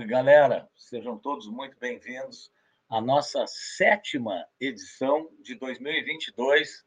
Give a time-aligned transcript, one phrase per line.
[0.00, 0.66] Salve, galera!
[0.74, 2.50] Sejam todos muito bem-vindos
[2.88, 6.82] à nossa sétima edição de 2022.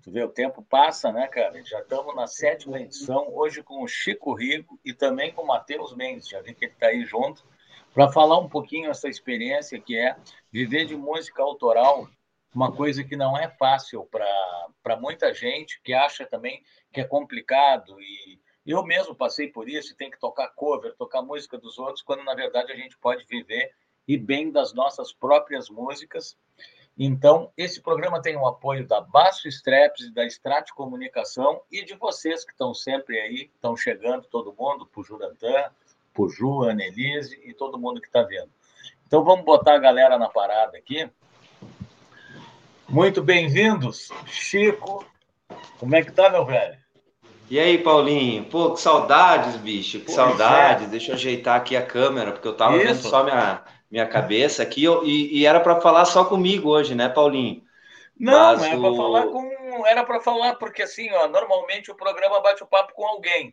[0.00, 1.60] Tu vê, o tempo passa, né, cara?
[1.64, 5.96] Já estamos na sétima edição, hoje com o Chico Rico e também com o Matheus
[5.96, 7.44] Mendes, já vi que ele está aí junto,
[7.92, 10.16] para falar um pouquinho essa experiência que é
[10.52, 12.08] viver de música autoral,
[12.54, 14.08] uma coisa que não é fácil
[14.82, 18.21] para muita gente, que acha também que é complicado e
[18.66, 22.34] eu mesmo passei por isso, tem que tocar cover, tocar música dos outros, quando na
[22.34, 23.72] verdade a gente pode viver
[24.06, 26.36] e bem das nossas próprias músicas.
[26.98, 31.94] Então, esse programa tem o apoio da Basso Straps e da Strat Comunicação e de
[31.94, 35.70] vocês que estão sempre aí, estão chegando, todo mundo, por Jurantan,
[36.12, 38.50] por Ju, Annelise e todo mundo que está vendo.
[39.06, 41.10] Então, vamos botar a galera na parada aqui.
[42.88, 45.06] Muito bem-vindos, Chico.
[45.78, 46.81] Como é que tá, meu velho?
[47.52, 48.46] E aí, Paulinho?
[48.46, 50.86] Pô, que saudades, bicho, que saudades.
[50.86, 50.88] É.
[50.88, 52.86] Deixa eu ajeitar aqui a câmera, porque eu tava Isso.
[52.86, 57.10] vendo só minha, minha cabeça aqui e, e era para falar só comigo hoje, né,
[57.10, 57.62] Paulinho?
[58.18, 58.80] Não, Mas era o...
[58.80, 59.86] para falar com.
[59.86, 63.52] Era para falar, porque assim, ó, normalmente o programa bate o papo com alguém.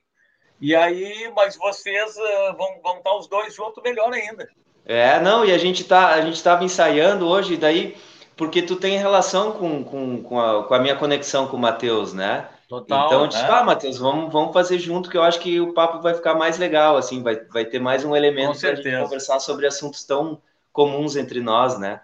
[0.61, 4.47] E aí, mas vocês uh, vão, vão estar os dois juntos, melhor ainda.
[4.85, 7.97] É, não, e a gente tá, a gente estava ensaiando hoje, daí,
[8.37, 12.13] porque tu tem relação com, com, com, a, com a minha conexão com o Matheus,
[12.13, 12.47] né?
[12.69, 13.49] Total, então, eu disse, né?
[13.49, 16.59] ah, Matheus, vamos, vamos fazer junto, que eu acho que o papo vai ficar mais
[16.59, 20.39] legal, assim, vai, vai ter mais um elemento para conversar sobre assuntos tão
[20.71, 21.99] comuns entre nós, né?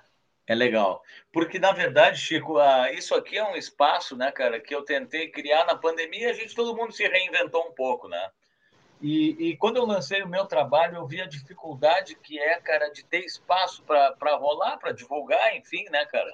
[0.47, 1.03] É legal.
[1.31, 2.55] Porque, na verdade, Chico,
[2.91, 6.55] isso aqui é um espaço, né, cara, que eu tentei criar na pandemia, a gente,
[6.55, 8.31] todo mundo se reinventou um pouco, né?
[8.99, 12.89] E, e quando eu lancei o meu trabalho, eu vi a dificuldade que é, cara,
[12.89, 16.33] de ter espaço para rolar, para divulgar, enfim, né, cara?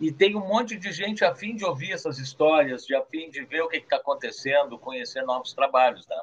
[0.00, 3.30] E tem um monte de gente a fim de ouvir essas histórias, de a fim
[3.30, 6.20] de ver o que está acontecendo, conhecer novos trabalhos, né?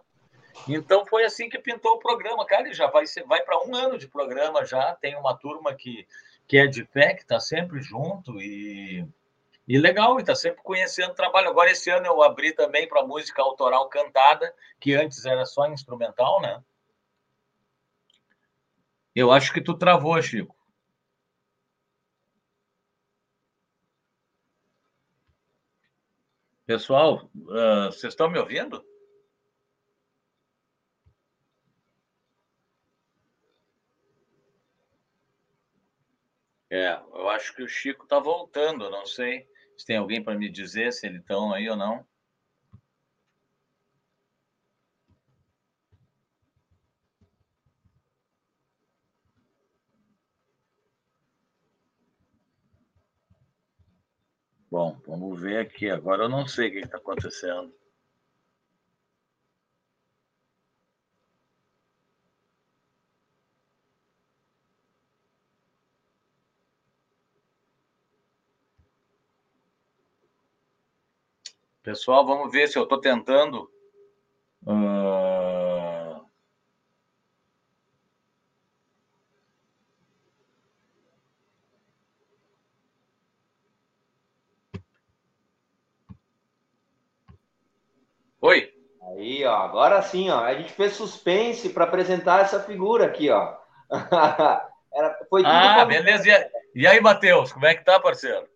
[0.67, 3.97] Então foi assim que pintou o programa, cara, e já vai vai para um ano
[3.97, 6.07] de programa já, tem uma turma que,
[6.47, 9.05] que é de pé, que está sempre junto e,
[9.67, 11.49] e legal, e está sempre conhecendo trabalho.
[11.49, 16.39] Agora esse ano eu abri também para música autoral cantada, que antes era só instrumental,
[16.39, 16.61] né?
[19.15, 20.55] Eu acho que tu travou, Chico.
[26.73, 28.83] Pessoal, uh, vocês estão me ouvindo?
[36.71, 39.47] É, eu acho que o Chico está voltando, não sei
[39.77, 42.03] se tem alguém para me dizer se eles estão aí ou não.
[54.73, 55.87] Bom, vamos ver aqui.
[55.87, 57.71] Agora eu não sei o que está acontecendo.
[71.83, 73.69] Pessoal, vamos ver se eu estou tentando.
[74.65, 75.13] Uh...
[88.43, 88.73] Oi.
[89.01, 93.55] Aí, ó, agora sim, ó, a gente fez suspense para apresentar essa figura aqui, ó.
[94.93, 95.87] Era, foi ah, como...
[95.87, 96.49] beleza.
[96.75, 98.47] E aí, Matheus, como é que tá, parceiro?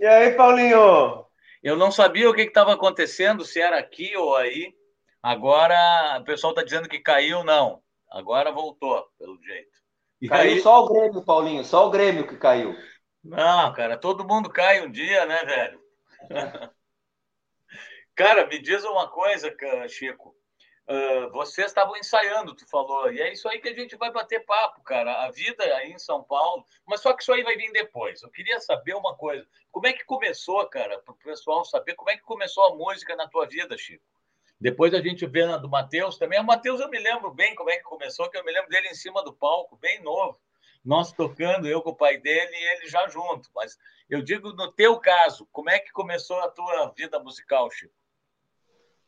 [0.00, 1.24] E aí, Paulinho?
[1.62, 4.74] Eu não sabia o que estava acontecendo, se era aqui ou aí.
[5.22, 7.82] Agora o pessoal está dizendo que caiu, não.
[8.10, 9.78] Agora voltou, pelo jeito.
[10.20, 10.60] E caiu aí...
[10.60, 12.74] só o Grêmio, Paulinho, só o Grêmio que caiu.
[13.22, 15.80] Não, cara, todo mundo cai um dia, né, velho?
[18.18, 19.56] Cara, me diz uma coisa,
[19.88, 20.34] Chico.
[20.88, 24.44] Uh, vocês estavam ensaiando, tu falou, e é isso aí que a gente vai bater
[24.44, 25.24] papo, cara.
[25.24, 28.20] A vida aí em São Paulo, mas só que isso aí vai vir depois.
[28.20, 32.10] Eu queria saber uma coisa: como é que começou, cara, para o pessoal saber como
[32.10, 34.02] é que começou a música na tua vida, Chico?
[34.60, 36.40] Depois a gente vê na do Matheus também.
[36.40, 38.88] O Matheus eu me lembro bem como é que começou, que eu me lembro dele
[38.88, 40.40] em cima do palco, bem novo.
[40.84, 43.48] Nós tocando, eu com o pai dele e ele já junto.
[43.54, 43.78] Mas
[44.10, 47.94] eu digo, no teu caso, como é que começou a tua vida musical, Chico?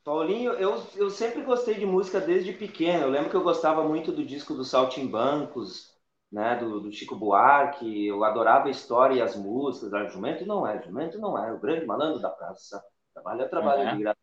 [0.04, 3.04] Paulinho, eu, eu sempre gostei de música desde pequeno.
[3.04, 5.94] Eu lembro que eu gostava muito do disco do Saltimbancos,
[6.32, 8.06] né, do, do Chico Buarque.
[8.06, 9.92] Eu adorava a história e as músicas.
[9.92, 11.52] Ah, jumento não é, jumento não é.
[11.52, 12.82] O grande malandro da praça.
[13.12, 13.96] Trabalha, trabalha uhum.
[13.96, 14.20] de graça.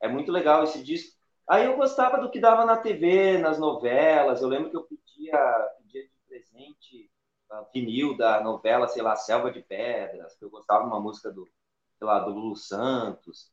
[0.00, 1.18] É muito legal esse disco.
[1.48, 4.40] Aí eu gostava do que dava na TV, nas novelas.
[4.40, 7.10] Eu lembro que eu pedia, pedia de presente
[7.50, 11.32] uh, vinil da novela, sei lá, Selva de Pedras, que eu gostava de uma música
[11.32, 11.48] do,
[11.98, 13.50] sei lá, do Lulu Santos.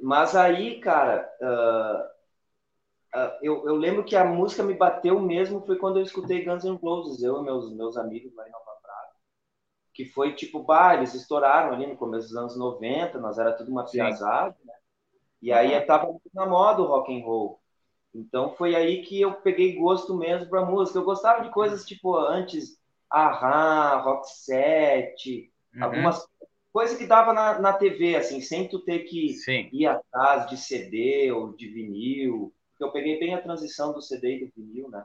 [0.00, 5.76] Mas aí, cara, uh, uh, eu, eu lembro que a música me bateu mesmo foi
[5.76, 9.14] quando eu escutei Guns N' Roses, eu e meus, meus amigos lá em Nova Prata.
[9.92, 13.70] Que foi tipo, bah, eles estouraram ali no começo dos anos 90, nós era tudo
[13.70, 14.74] uma piazada, né?
[15.42, 17.60] E aí estava muito na moda o rock and roll.
[18.14, 20.98] Então foi aí que eu peguei gosto mesmo para música.
[20.98, 22.78] Eu gostava de coisas tipo antes,
[23.10, 25.84] Ahá, Rock Set, uhum.
[25.84, 26.26] algumas
[26.72, 29.68] coisas que dava na, na TV, assim, sem tu ter que Sim.
[29.72, 32.52] ir atrás de CD ou de vinil.
[32.70, 35.04] Porque eu peguei bem a transição do CD e do vinil, né?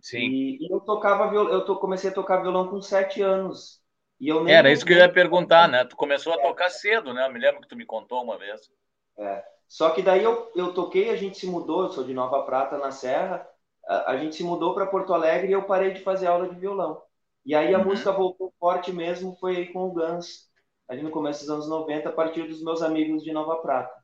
[0.00, 0.18] Sim.
[0.18, 3.80] E, e eu tocava violão, eu to, comecei a tocar violão com sete anos.
[4.20, 5.84] E eu Era isso que eu ia perguntar, né?
[5.84, 7.26] Tu começou a tocar cedo, né?
[7.26, 8.70] Eu me lembro que tu me contou uma vez.
[9.16, 9.44] É.
[9.68, 12.78] Só que daí eu, eu toquei, a gente se mudou, eu sou de Nova Prata,
[12.78, 13.46] na Serra,
[13.86, 16.58] a, a gente se mudou para Porto Alegre e eu parei de fazer aula de
[16.58, 17.02] violão.
[17.44, 17.84] E aí a uhum.
[17.84, 20.47] música voltou forte mesmo, foi aí com o Guns,
[20.88, 24.02] ali no começo dos anos 90, a partir dos meus amigos de Nova Prata.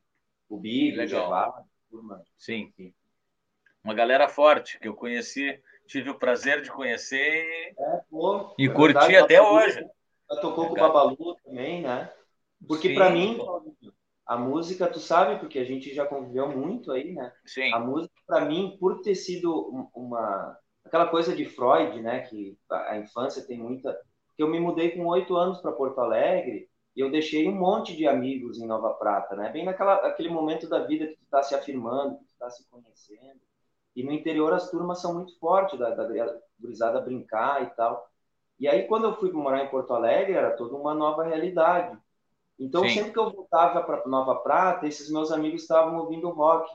[0.49, 2.23] O Bigo, o Gevara, turma.
[2.37, 2.73] Sim.
[3.83, 8.69] Uma galera forte que eu conheci, tive o prazer de conhecer e, é, pô, e
[8.69, 9.81] curti até hoje.
[10.31, 12.13] Já tocou é, com o Babalu também, né?
[12.67, 13.39] Porque para mim,
[14.27, 17.33] a música, tu sabe, porque a gente já conviveu muito aí, né?
[17.45, 17.73] Sim.
[17.73, 20.59] A música, para mim, por ter sido uma.
[20.85, 22.21] aquela coisa de Freud, né?
[22.21, 23.99] Que a infância tem muita.
[24.37, 27.97] Que eu me mudei com oito anos para Porto Alegre e eu deixei um monte
[27.97, 29.51] de amigos em Nova Prata, né?
[29.51, 32.69] Bem naquela aquele momento da vida que tu está se afirmando, que tu está se
[32.69, 33.41] conhecendo.
[33.97, 38.09] E no interior as turmas são muito fortes, da, da gurizada brincar e tal.
[38.59, 41.99] E aí, quando eu fui morar em Porto Alegre, era toda uma nova realidade.
[42.59, 42.91] Então, Sim.
[42.91, 46.71] sempre que eu voltava para Nova Prata, esses meus amigos estavam ouvindo rock.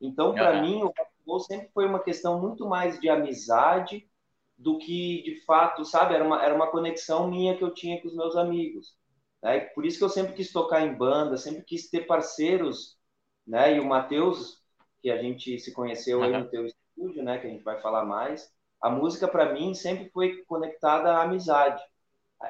[0.00, 0.62] Então, para uhum.
[0.62, 0.92] mim, o
[1.26, 4.08] rock sempre foi uma questão muito mais de amizade
[4.56, 6.14] do que, de fato, sabe?
[6.14, 8.96] Era uma, era uma conexão minha que eu tinha com os meus amigos.
[9.44, 9.60] Né?
[9.60, 12.96] Por isso que eu sempre quis tocar em banda, sempre quis ter parceiros,
[13.46, 13.76] né?
[13.76, 14.62] E o Matheus,
[15.02, 16.24] que a gente se conheceu uhum.
[16.24, 17.36] aí no teu estúdio, né?
[17.38, 18.50] Que a gente vai falar mais.
[18.80, 21.82] A música, para mim, sempre foi conectada à amizade.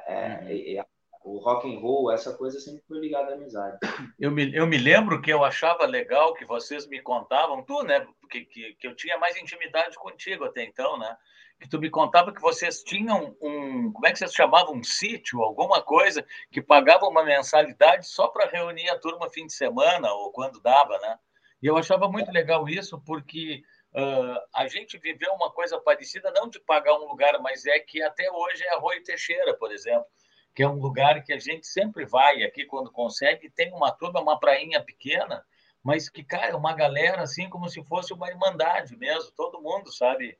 [0.06, 0.84] É, uhum.
[1.24, 3.76] o rock and roll, essa coisa sempre foi ligada à amizade.
[4.18, 8.06] Eu me, eu me lembro que eu achava legal que vocês me contavam, tu, né?
[8.30, 11.16] Que, que, que eu tinha mais intimidade contigo até então, né?
[11.60, 14.74] Que tu me contava que vocês tinham um, como é que vocês chamavam?
[14.74, 19.52] Um sítio, alguma coisa, que pagava uma mensalidade só para reunir a turma fim de
[19.54, 21.18] semana ou quando dava, né?
[21.62, 23.62] E eu achava muito legal isso, porque
[23.94, 28.02] uh, a gente viveu uma coisa parecida, não de pagar um lugar, mas é que
[28.02, 30.06] até hoje é Arroio Teixeira, por exemplo
[30.54, 34.20] que é um lugar que a gente sempre vai aqui quando consegue, tem uma turma,
[34.20, 35.44] uma prainha pequena,
[35.82, 39.92] mas que, cara, é uma galera assim como se fosse uma irmandade mesmo, todo mundo,
[39.92, 40.38] sabe?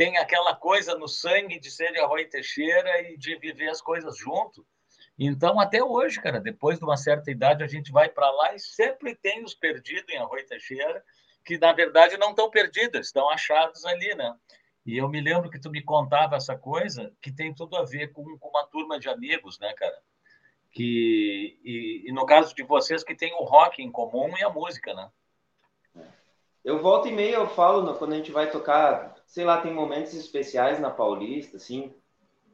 [0.00, 4.16] Tem aquela coisa no sangue de ser de Arroio Teixeira e de viver as coisas
[4.16, 4.66] junto.
[5.18, 8.58] Então, até hoje, cara, depois de uma certa idade, a gente vai para lá e
[8.58, 11.04] sempre tem os perdidos em Arroio Teixeira,
[11.44, 14.34] que na verdade não estão perdidos, estão achados ali, né?
[14.86, 18.10] E eu me lembro que tu me contava essa coisa que tem tudo a ver
[18.10, 19.98] com, com uma turma de amigos, né, cara?
[20.72, 24.48] Que, e, e, no caso de vocês, que tem o rock em comum e a
[24.48, 25.10] música, né?
[26.64, 30.12] Eu volto e meia, eu falo quando a gente vai tocar, sei lá, tem momentos
[30.12, 31.94] especiais na Paulista, assim,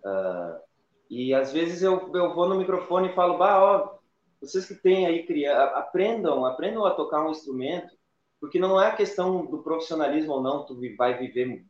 [0.04, 0.60] uh,
[1.08, 3.98] e às vezes eu, eu vou no microfone e falo, bah, ó,
[4.38, 7.96] vocês que têm aí, criança, aprendam, aprendam a tocar um instrumento,
[8.38, 11.64] porque não é questão do profissionalismo ou não, tu vai viver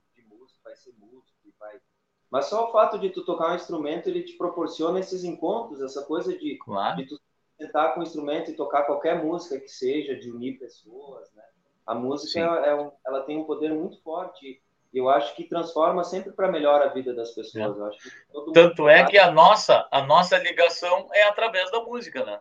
[2.29, 6.05] mas só o fato de tu tocar um instrumento, ele te proporciona esses encontros, essa
[6.05, 6.97] coisa de, claro.
[6.97, 7.21] de tu
[7.57, 11.45] sentar com o instrumento e tocar qualquer música que seja, de unir pessoas, né?
[11.87, 14.61] A música, é um, ela tem um poder muito forte
[14.97, 17.95] eu acho que transforma sempre para melhor a vida das pessoas.
[17.95, 18.53] É.
[18.55, 22.41] Tanto é que a nossa, a nossa ligação é através da música, né?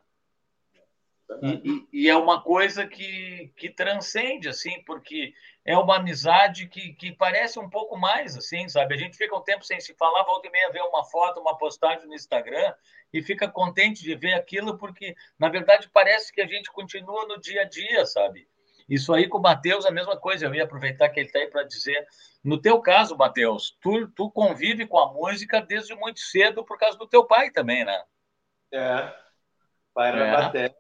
[1.42, 5.34] E, e, é uma coisa que, que transcende, assim, porque
[5.66, 8.94] é uma amizade que, que parece um pouco mais, assim, sabe?
[8.94, 11.58] A gente fica um tempo sem se falar, volta e meia ver uma foto, uma
[11.58, 12.74] postagem no Instagram
[13.12, 17.42] e fica contente de ver aquilo, porque, na verdade, parece que a gente continua no
[17.42, 18.48] dia a dia, sabe?
[18.88, 20.46] Isso aí com o Matheus, a mesma coisa.
[20.46, 22.08] Eu ia aproveitar que ele está aí para dizer.
[22.44, 26.98] No teu caso, Matheus, tu, tu convive com a música desde muito cedo por causa
[26.98, 28.04] do teu pai também, né?
[28.72, 29.14] É,
[29.94, 30.32] pai era é.
[30.32, 30.76] bater.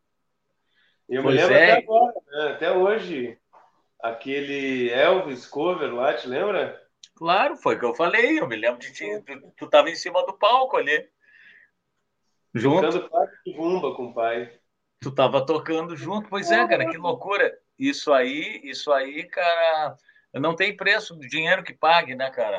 [1.09, 1.71] Eu pois me lembro é.
[1.71, 2.47] até agora, né?
[2.51, 3.39] até hoje,
[3.99, 6.81] aquele Elvis cover lá, te lembra?
[7.15, 8.39] Claro, foi o que eu falei.
[8.39, 11.09] Eu me lembro de ti, tu, tu tava em cima do palco ali.
[12.53, 12.87] Junto.
[12.87, 14.51] Tocando parte de rumba com o pai.
[14.99, 17.53] Tu tava tocando junto, pois é, cara, que loucura.
[17.77, 19.97] Isso aí, isso aí, cara,
[20.33, 22.57] não tem preço do dinheiro que pague, né, cara?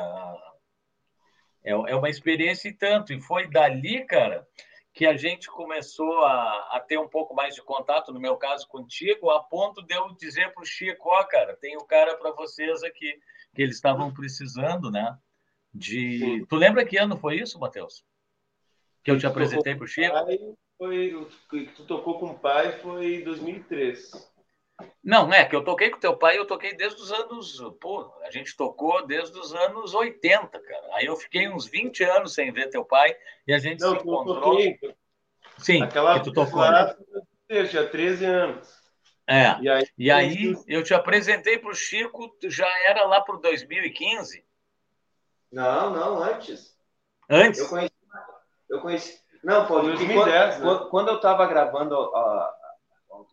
[1.63, 3.11] É, é uma experiência e tanto.
[3.11, 4.47] E foi dali, cara,
[4.93, 8.67] que a gente começou a, a, ter um pouco mais de contato, no meu caso
[8.67, 11.85] contigo, a ponto de eu dizer para o Chico, ó, oh, cara, tem o um
[11.85, 13.13] cara para vocês aqui,
[13.53, 15.17] que eles estavam precisando, né?
[15.73, 16.19] De...
[16.19, 16.45] Sim.
[16.45, 18.03] Tu lembra que ano foi isso, Matheus?
[19.03, 20.15] Que eu te apresentei para o Chico?
[20.77, 21.27] Foi,
[21.75, 24.36] tu tocou com o pai foi em 2003.
[25.03, 27.59] Não, é que eu toquei com teu pai, eu toquei desde os anos.
[27.81, 30.87] Pô, a gente tocou desde os anos 80, cara.
[30.93, 33.15] Aí eu fiquei uns 20 anos sem ver teu pai
[33.47, 34.41] e a gente Não, se encontrou.
[34.41, 34.79] Toquei.
[35.57, 36.59] Sim, Aquela que tu tocou.
[36.59, 36.95] Lá,
[37.49, 38.77] eu tinha 13 anos.
[39.25, 39.59] É.
[39.59, 44.45] E aí, e aí eu te apresentei para o Chico, já era lá para 2015?
[45.51, 46.77] Não, não, antes.
[47.29, 47.59] Antes?
[47.59, 47.93] Eu conheci.
[48.69, 50.87] Eu conheci não, Paulo, 2010, quando, né?
[50.89, 52.56] quando eu estava gravando a,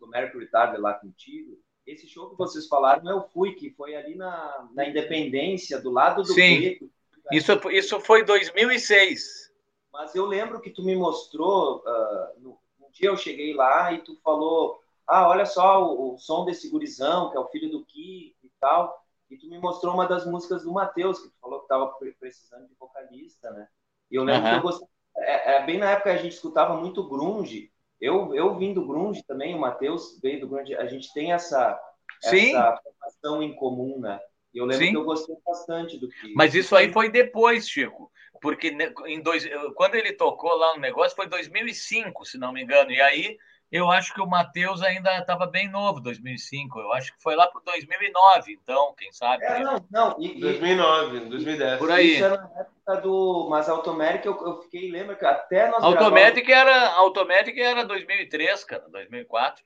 [0.05, 4.15] o Mercury Tarde lá contigo, esse show que vocês falaram eu fui, que foi ali
[4.15, 6.61] na, na Independência, do lado do Sim.
[6.61, 6.89] Beco.
[7.31, 9.51] Isso, isso foi 2006.
[9.91, 13.99] Mas eu lembro que tu me mostrou, uh, no, um dia eu cheguei lá e
[13.99, 17.85] tu falou, ah, olha só o, o som desse gurizão, que é o filho do
[17.85, 21.59] Ki e tal, e tu me mostrou uma das músicas do Matheus, que tu falou
[21.59, 21.87] que estava
[22.19, 23.67] precisando de vocalista, né?
[24.11, 27.07] E eu lembro que eu gostei, é, é, bem na época a gente escutava muito
[27.07, 31.31] grunge, eu, eu vim do grunge também, o Matheus veio do grunge, a gente tem
[31.31, 31.79] essa,
[32.21, 32.49] Sim.
[32.49, 34.19] essa formação em comum, né?
[34.53, 34.91] E eu lembro Sim.
[34.91, 36.33] que eu gostei bastante do que.
[36.33, 38.11] Mas isso aí foi depois, Chico,
[38.41, 38.75] porque
[39.05, 43.01] em dois, quando ele tocou lá no negócio foi 2005, se não me engano, e
[43.01, 43.37] aí
[43.71, 46.79] eu acho que o Matheus ainda estava bem novo, 2005.
[46.79, 49.43] Eu acho que foi lá para 2009, então, quem sabe.
[49.43, 50.15] É, não, não.
[50.19, 51.79] E, 2009, 2010.
[51.79, 52.13] Por aí.
[52.13, 53.47] Isso era na época do.
[53.49, 55.83] Mas Automatic, eu, eu fiquei, lembra que até nós.
[55.83, 56.75] Automatic, gravamos...
[56.75, 59.63] era, Automatic era 2003, cara, 2004.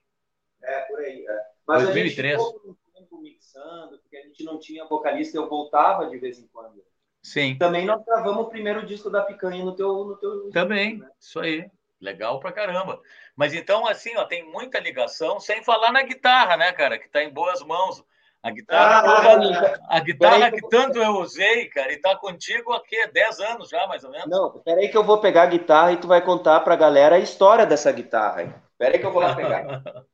[0.63, 1.25] É, por aí.
[1.27, 1.41] É.
[1.67, 2.35] Mas 2003.
[2.35, 6.17] a gente ficou um tempo mixando, porque a gente não tinha vocalista, eu voltava de
[6.17, 6.83] vez em quando.
[7.21, 7.57] Sim.
[7.57, 10.05] Também nós gravamos o primeiro disco da Picanha no teu.
[10.05, 11.09] No teu Também, né?
[11.19, 11.69] isso aí.
[12.01, 13.01] Legal pra caramba.
[13.35, 17.23] Mas então, assim, ó, tem muita ligação, sem falar na guitarra, né, cara, que tá
[17.23, 18.03] em boas mãos.
[18.41, 23.07] A guitarra, ah, a guitarra que tanto eu usei, cara, e tá contigo aqui há
[23.07, 24.29] 10 anos já, mais ou menos.
[24.29, 27.19] Não, peraí que eu vou pegar a guitarra e tu vai contar pra galera a
[27.19, 28.63] história dessa guitarra.
[28.77, 29.83] Peraí que eu vou lá pegar.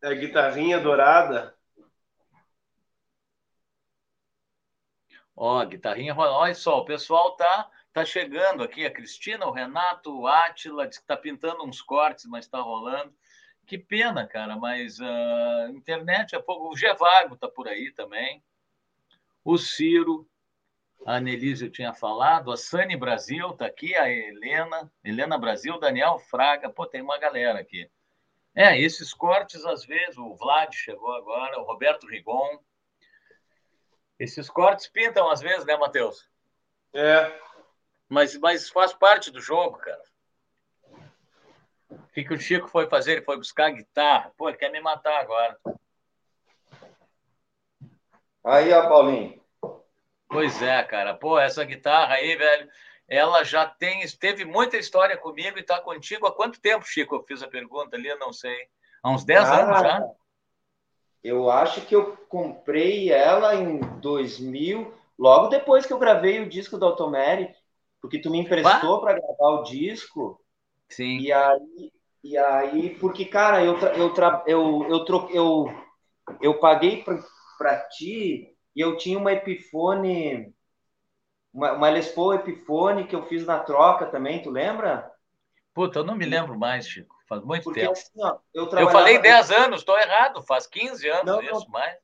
[0.00, 1.52] É a guitarrinha dourada.
[5.34, 10.28] Ó, guitarrinha, olha só, o pessoal tá Está chegando aqui a Cristina, o Renato, o
[10.28, 13.12] Átila, diz que está pintando uns cortes, mas está rolando.
[13.66, 16.72] Que pena, cara, mas a uh, internet é pouco.
[16.72, 18.40] O Gevago está por aí também.
[19.44, 20.30] O Ciro,
[21.04, 26.20] a Anelise eu tinha falado, a Sani Brasil está aqui, a Helena, Helena Brasil, Daniel
[26.20, 27.90] Fraga, pô, tem uma galera aqui.
[28.54, 32.60] É, esses cortes, às vezes, o Vlad chegou agora, o Roberto Rigon.
[34.20, 36.28] Esses cortes pintam às vezes, né, Matheus?
[36.94, 37.47] É,
[38.08, 40.02] mas, mas faz parte do jogo, cara.
[41.90, 43.12] O que, que o Chico foi fazer?
[43.12, 44.32] Ele foi buscar a guitarra.
[44.36, 45.58] Pô, ele quer me matar agora.
[48.44, 49.40] Aí, ó, Paulinho.
[50.28, 51.14] Pois é, cara.
[51.14, 52.68] Pô, essa guitarra aí, velho,
[53.08, 57.14] ela já tem, teve muita história comigo e tá contigo há quanto tempo, Chico?
[57.14, 58.56] Eu fiz a pergunta ali, eu não sei.
[59.02, 60.10] Há uns 10 ah, anos já?
[61.24, 66.78] Eu acho que eu comprei ela em 2000, logo depois que eu gravei o disco
[66.78, 67.54] da Automere
[68.00, 70.40] porque tu me emprestou para gravar o disco.
[70.88, 71.18] Sim.
[71.18, 71.92] E aí,
[72.24, 74.14] e aí porque, cara, eu, eu,
[74.46, 75.66] eu, eu, tro, eu,
[76.40, 77.04] eu paguei
[77.58, 80.54] para ti e eu tinha uma Epiphone,
[81.52, 85.10] uma, uma Les Paul Epiphone que eu fiz na troca também, tu lembra?
[85.74, 87.14] Puta, eu não me lembro mais, Chico.
[87.28, 87.92] Faz muito porque, tempo.
[87.92, 91.68] Assim, ó, eu, eu falei 10 anos, estou errado, faz 15 anos não, isso, não.
[91.68, 91.96] mais.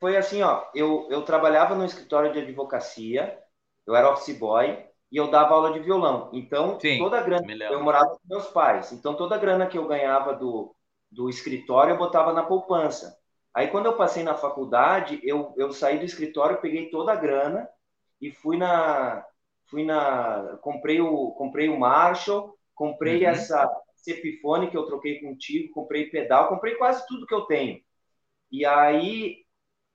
[0.00, 3.38] Foi assim, ó, eu, eu trabalhava no escritório de advocacia,
[3.86, 4.84] eu era office boy,
[5.14, 6.28] e eu dava aula de violão.
[6.32, 7.46] Então, Sim, toda a grana.
[7.70, 8.90] Eu morava com meus pais.
[8.90, 10.74] Então, toda a grana que eu ganhava do,
[11.08, 13.16] do escritório, eu botava na poupança.
[13.54, 17.68] Aí, quando eu passei na faculdade, eu, eu saí do escritório, peguei toda a grana
[18.20, 19.24] e fui na.
[19.66, 20.58] Fui na.
[20.60, 23.30] Comprei o, comprei o Marshall, comprei uhum.
[23.30, 23.70] essa
[24.08, 27.80] Epifone que eu troquei contigo, comprei pedal, comprei quase tudo que eu tenho.
[28.50, 29.44] E aí,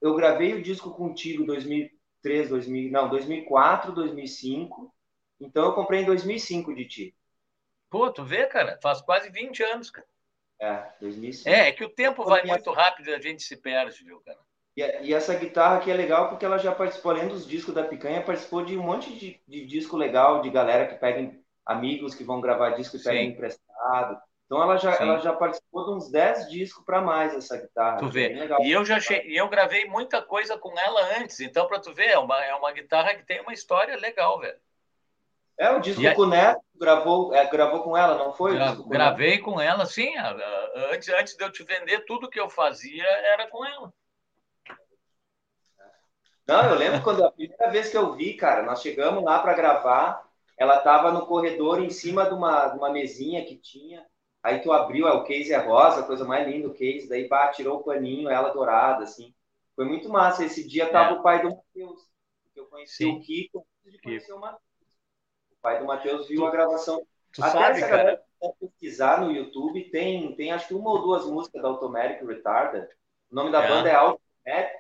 [0.02, 4.94] eu gravei o disco contigo 2003, 2000, não, 2004, 2005.
[5.40, 7.16] Então eu comprei em 2005 de ti.
[7.90, 8.78] Pô, tu vê, cara?
[8.82, 10.08] Faz quase 20 anos, cara.
[10.60, 11.50] É, 2005.
[11.50, 14.38] É, é que o tempo vai muito rápido e a gente se perde, viu, cara?
[15.02, 18.22] E, essa guitarra aqui é legal porque ela já participou, além dos discos da Picanha,
[18.22, 21.34] participou de um monte de, de disco legal, de galera que pega
[21.66, 24.22] amigos que vão gravar disco e pegam emprestado.
[24.46, 27.98] Então ela já, ela já participou de uns 10 discos para mais essa guitarra.
[27.98, 28.34] Tu vê.
[28.62, 29.22] E eu já che...
[29.26, 32.72] eu gravei muita coisa com ela antes, então para tu ver, é uma, é uma
[32.72, 34.58] guitarra que tem uma história legal, velho.
[35.60, 38.54] É, o disco com o Neto, gravou, é, gravou com ela, não foi?
[38.54, 40.10] Gra gravei com ela, sim.
[40.90, 43.94] Antes, antes de eu te vender, tudo que eu fazia era com ela.
[46.48, 49.54] Não, eu lembro quando a primeira vez que eu vi, cara, nós chegamos lá para
[49.54, 50.26] gravar,
[50.58, 54.06] ela estava no corredor em cima de uma, de uma mesinha que tinha.
[54.42, 57.50] Aí tu abriu, é, o case é rosa, coisa mais linda o case, daí pá,
[57.50, 59.36] tirou o paninho, ela dourada, assim.
[59.76, 60.46] Foi muito massa.
[60.46, 61.20] Esse dia tava é.
[61.20, 62.00] o pai do Matheus,
[62.54, 63.18] que eu conheci Sim.
[63.18, 64.69] o Kiko antes de conhecer o Matheus.
[65.60, 67.06] O pai do Matheus viu a gravação.
[67.34, 68.54] Tu Até sabe, essa galera cara?
[68.60, 72.90] pesquisar no YouTube, tem, tem acho que uma ou duas músicas da Automatic Retarder.
[73.30, 73.68] O nome da é.
[73.68, 74.72] banda é Automatic,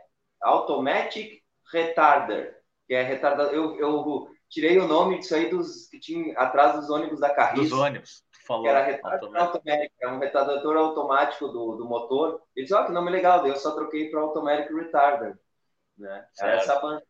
[0.41, 3.53] Automatic Retarder, que é retardador.
[3.53, 7.69] Eu, eu tirei o nome disso aí dos que tinha atrás dos ônibus da Carris.
[7.69, 8.24] Dos ônibus.
[8.48, 12.41] Falou, que era retardador automático, era um retardador automático do, do motor.
[12.55, 15.38] Ele disse, ó, oh, que nome legal, eu só troquei para Automatic Retarder.
[15.95, 16.25] Né?
[16.39, 17.03] Era essa banda.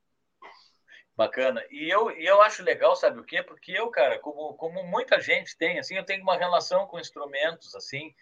[1.20, 1.62] Bacana.
[1.70, 3.44] E eu, e eu acho legal, sabe o quê?
[3.44, 7.76] Porque eu, cara, como, como muita gente tem, assim, eu tenho uma relação com instrumentos,
[7.76, 8.16] assim,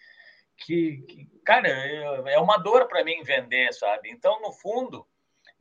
[0.58, 4.10] que, que cara, é uma dor para mim vender, sabe?
[4.10, 5.08] Então, no fundo,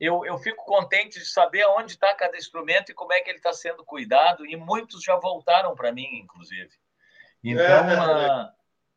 [0.01, 3.37] eu, eu fico contente de saber onde está cada instrumento e como é que ele
[3.37, 6.71] está sendo cuidado, e muitos já voltaram para mim, inclusive.
[7.45, 8.51] Então, é.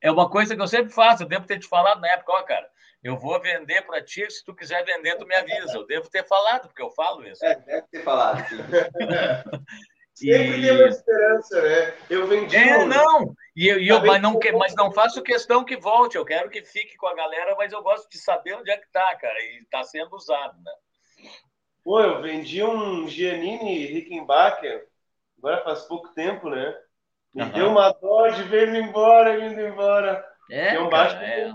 [0.03, 2.41] é uma coisa que eu sempre faço, eu devo ter te falado na época, ó,
[2.43, 2.71] cara,
[3.03, 5.77] eu vou vender para ti, se tu quiser vender, tu me avisa.
[5.77, 7.43] Eu devo ter falado, porque eu falo isso.
[7.45, 8.57] É, deve ter falado, sim.
[10.19, 11.93] Sempre tem uma esperança, né?
[12.09, 12.57] Eu vendi.
[12.57, 12.87] É, um...
[12.87, 13.33] não.
[13.55, 16.17] E, e eu, mas, não que, mas não faço questão que volte.
[16.17, 18.91] Eu quero que fique com a galera, mas eu gosto de saber onde é que
[18.91, 19.39] tá, cara.
[19.39, 20.71] E está sendo usado, né?
[21.85, 24.87] Pô, eu vendi um Giannini Rickenbacker,
[25.37, 26.75] agora faz pouco tempo, né?
[27.33, 27.49] Me uhum.
[27.51, 30.25] deu uma dó de ver ele embora, indo embora.
[30.51, 31.53] É, é um baixo é.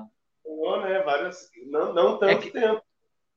[0.82, 1.00] Né?
[1.00, 2.82] Vários, não, não tanto é que, tempo.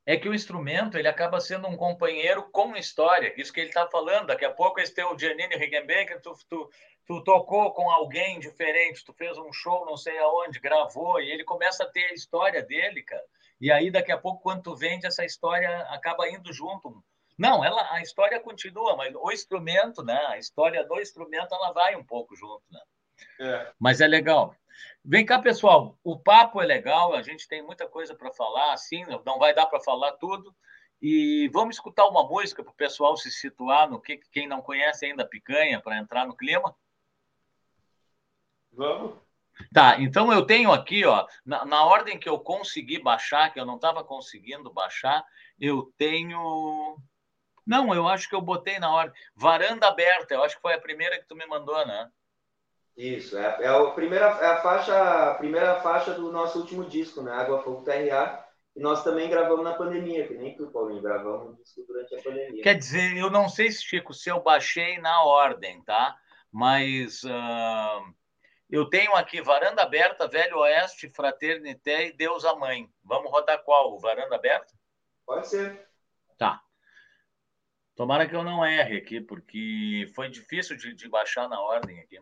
[0.06, 3.32] É que o instrumento ele acaba sendo um companheiro com história.
[3.36, 4.28] Isso que ele está falando.
[4.28, 6.70] Daqui a pouco esse teu Giannini Rickenbacker, tu, tu,
[7.06, 11.44] tu tocou com alguém diferente, tu fez um show não sei aonde, gravou, e ele
[11.44, 13.24] começa a ter a história dele, cara.
[13.60, 17.02] E aí, daqui a pouco, quando tu vende, essa história acaba indo junto.
[17.36, 20.18] Não, ela, a história continua, mas o instrumento, né?
[20.28, 22.80] A história do instrumento, ela vai um pouco junto, né?
[23.40, 23.72] É.
[23.78, 24.54] Mas é legal.
[25.04, 25.98] Vem cá, pessoal.
[26.02, 29.66] O papo é legal, a gente tem muita coisa para falar, assim, não vai dar
[29.66, 30.54] para falar tudo.
[31.00, 35.06] E vamos escutar uma música para o pessoal se situar no que quem não conhece
[35.06, 36.74] ainda picanha para entrar no clima.
[38.72, 39.16] Vamos.
[39.72, 43.66] Tá, então eu tenho aqui, ó, na, na ordem que eu consegui baixar, que eu
[43.66, 45.24] não estava conseguindo baixar,
[45.58, 46.96] eu tenho.
[47.66, 49.14] Não, eu acho que eu botei na ordem.
[49.34, 52.10] Varanda aberta, eu acho que foi a primeira que tu me mandou, né?
[52.98, 57.22] Isso, é, é, a, primeira, é a, faixa, a primeira faixa do nosso último disco,
[57.22, 57.32] né?
[57.32, 58.44] Água Fogo TRA.
[58.74, 62.22] E nós também gravamos na pandemia, que nem tu, Paulinho, gravamos o disco durante a
[62.22, 62.62] pandemia.
[62.62, 66.16] Quer dizer, eu não sei, Chico, se eu baixei na ordem, tá?
[66.52, 67.22] Mas.
[67.24, 68.18] Uh
[68.70, 72.92] eu tenho aqui Varanda Aberta, Velho Oeste, Fraternité e Deus a Mãe.
[73.02, 73.98] Vamos rodar qual?
[73.98, 74.74] Varanda Aberta?
[75.24, 75.88] Pode ser.
[76.36, 76.62] Tá.
[77.96, 82.20] Tomara que eu não erre aqui, porque foi difícil de, de baixar na ordem aqui.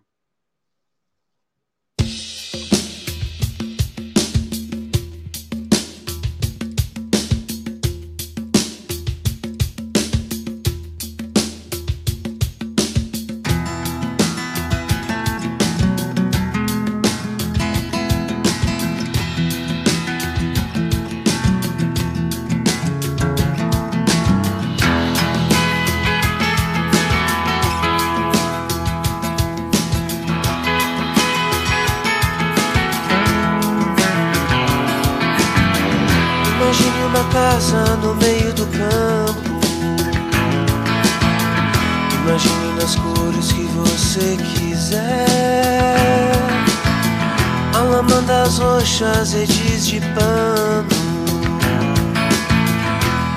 [48.46, 50.86] Alamandas roxas, edis de pano.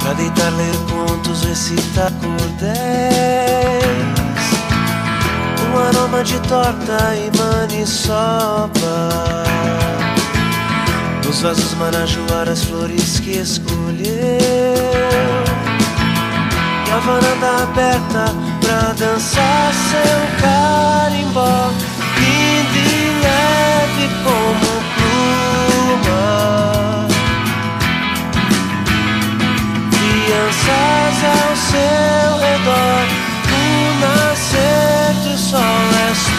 [0.01, 2.69] Pra deitar, ler contos, recitar cordéis.
[5.65, 8.69] Um aroma de torta e maniçoba
[11.25, 13.99] nos vasos marajoara as flores que escolheu
[16.87, 21.69] E a varanda aberta pra dançar seu carimbó
[22.17, 24.78] Lindo e leve como
[25.19, 27.07] pluma
[29.91, 33.03] Crianças ao seu redor
[33.51, 36.38] O nascer do sol és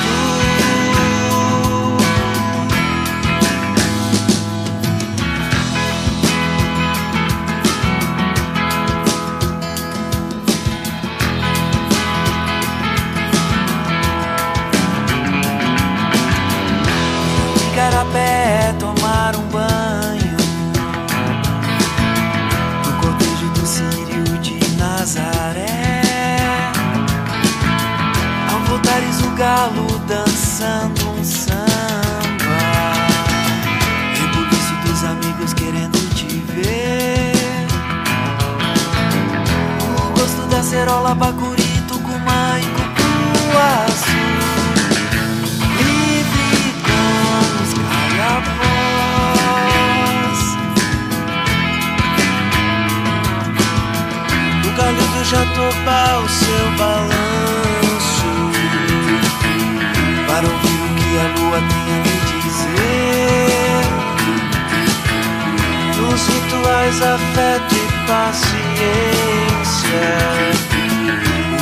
[30.07, 31.65] dançando um samba.
[34.15, 37.67] Rebuliço dos amigos querendo te ver.
[39.83, 44.13] O gosto da cerola, bacuri, tucumá e cupuaçu.
[45.79, 48.61] Livre como os calha-voz.
[54.67, 57.30] O galido já topa o seu balanço
[61.21, 63.85] a lua tem a me dizer.
[65.97, 69.31] Nos rituais, afeto e paciência.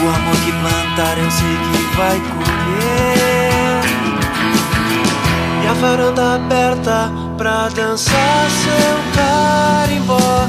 [0.01, 3.83] O amor que plantar eu sei que vai colher.
[5.65, 10.49] E a varanda aberta pra dançar seu carimbó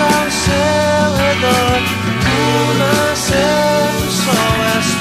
[0.00, 1.80] ao seu redor.
[2.24, 4.99] O nascer do sol és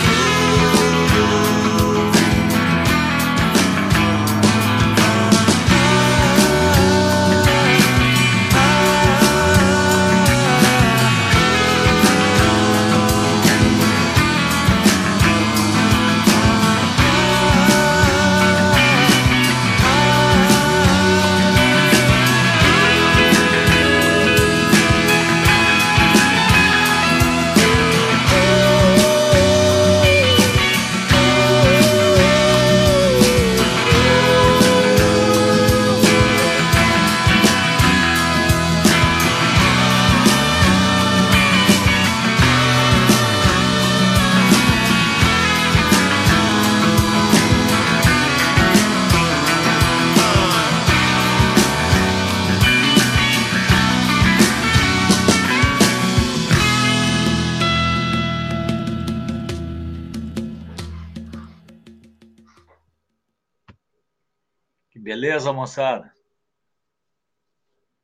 [65.39, 66.13] beleza, moçada.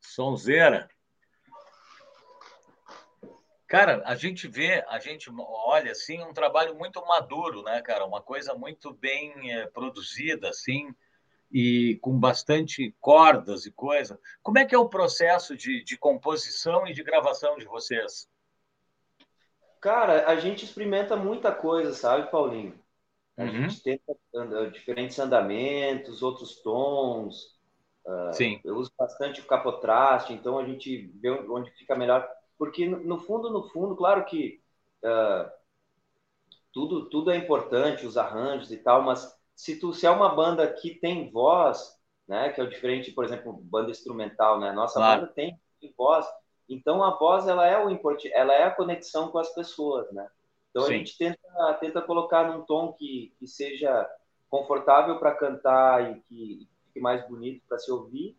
[0.01, 0.89] Sonzeira.
[3.67, 8.05] Cara, a gente vê, a gente olha assim um trabalho muito maduro, né, cara?
[8.05, 10.95] Uma coisa muito bem eh, produzida, assim,
[11.51, 14.19] e com bastante cordas e coisa.
[14.41, 18.29] Como é que é o processo de, de composição e de gravação de vocês?
[19.81, 22.79] Cara, a gente experimenta muita coisa, sabe, Paulinho?
[23.37, 23.69] A Uhum.
[23.69, 27.55] gente tenta anda- diferentes andamentos, outros tons.
[28.31, 32.27] Sim, Eu uso bastante o capotraste, então a gente vê onde fica melhor.
[32.57, 34.61] Porque, no fundo, no fundo, claro que
[35.03, 35.51] ah,
[36.73, 40.71] tudo, tudo é importante, os arranjos e tal, mas se, tu, se é uma banda
[40.73, 41.95] que tem voz,
[42.27, 44.71] né, que é o diferente, por exemplo, banda instrumental, né?
[44.71, 45.21] Nossa Claro.
[45.21, 46.25] banda tem, tem voz,
[46.67, 50.27] então a voz ela é o importante, ela é a conexão com as pessoas, né?
[50.75, 50.97] Então a Sim.
[50.97, 54.05] gente tenta, tenta colocar num tom que, que seja
[54.49, 58.37] confortável para cantar e que fique mais bonito para se ouvir.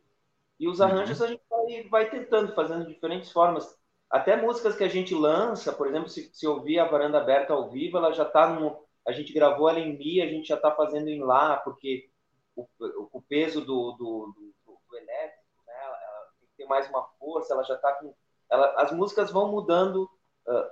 [0.60, 3.74] E os arranjos a gente vai, vai tentando, fazendo de diferentes formas.
[4.10, 7.70] Até músicas que a gente lança, por exemplo, se, se ouvir a varanda aberta ao
[7.70, 8.84] vivo, ela já está no.
[9.06, 12.10] A gente gravou ela em Mi, a gente já está fazendo em Lá, porque
[12.54, 12.68] o,
[13.12, 15.74] o, peso do, do, do, do elétrico, né?
[15.74, 18.14] ela, ela tem mais uma força, ela já está com.
[18.50, 20.06] Ela, as músicas vão mudando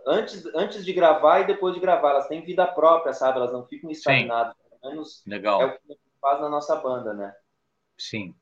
[0.07, 3.39] antes, antes de gravar e depois de gravar, elas têm vida própria, sabe?
[3.39, 4.55] Elas não ficam estagnadas.
[4.81, 5.63] Pelo menos legal.
[5.63, 7.35] é o que a gente faz na nossa banda, né?
[7.99, 8.35] Sim.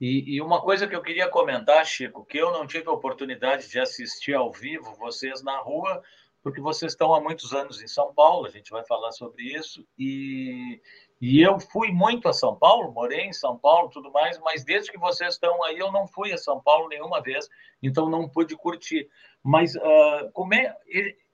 [0.00, 3.68] E, e uma coisa que eu queria comentar, Chico, que eu não tive a oportunidade
[3.68, 6.02] de assistir ao vivo vocês na rua,
[6.42, 9.86] porque vocês estão há muitos anos em São Paulo, a gente vai falar sobre isso,
[9.98, 10.80] e,
[11.20, 14.90] e eu fui muito a São Paulo, morei em São Paulo tudo mais, mas desde
[14.90, 17.46] que vocês estão aí eu não fui a São Paulo nenhuma vez,
[17.82, 19.06] então não pude curtir.
[19.42, 20.74] Mas uh, como é,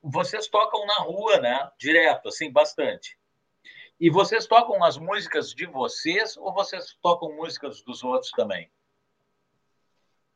[0.03, 1.71] vocês tocam na rua, né?
[1.79, 3.17] Direto, assim, bastante.
[3.99, 8.69] E vocês tocam as músicas de vocês ou vocês tocam músicas dos outros também?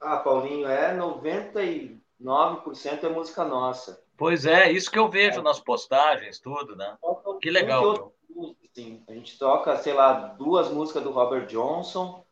[0.01, 2.01] Ah, Paulinho, é 99%
[3.03, 4.03] é música nossa.
[4.17, 5.43] Pois é, isso que eu vejo é.
[5.43, 6.97] nas postagens, tudo, né?
[7.43, 8.13] Que legal.
[8.75, 9.05] Sim.
[9.09, 12.25] A gente toca, sei lá, duas músicas do Robert Johnson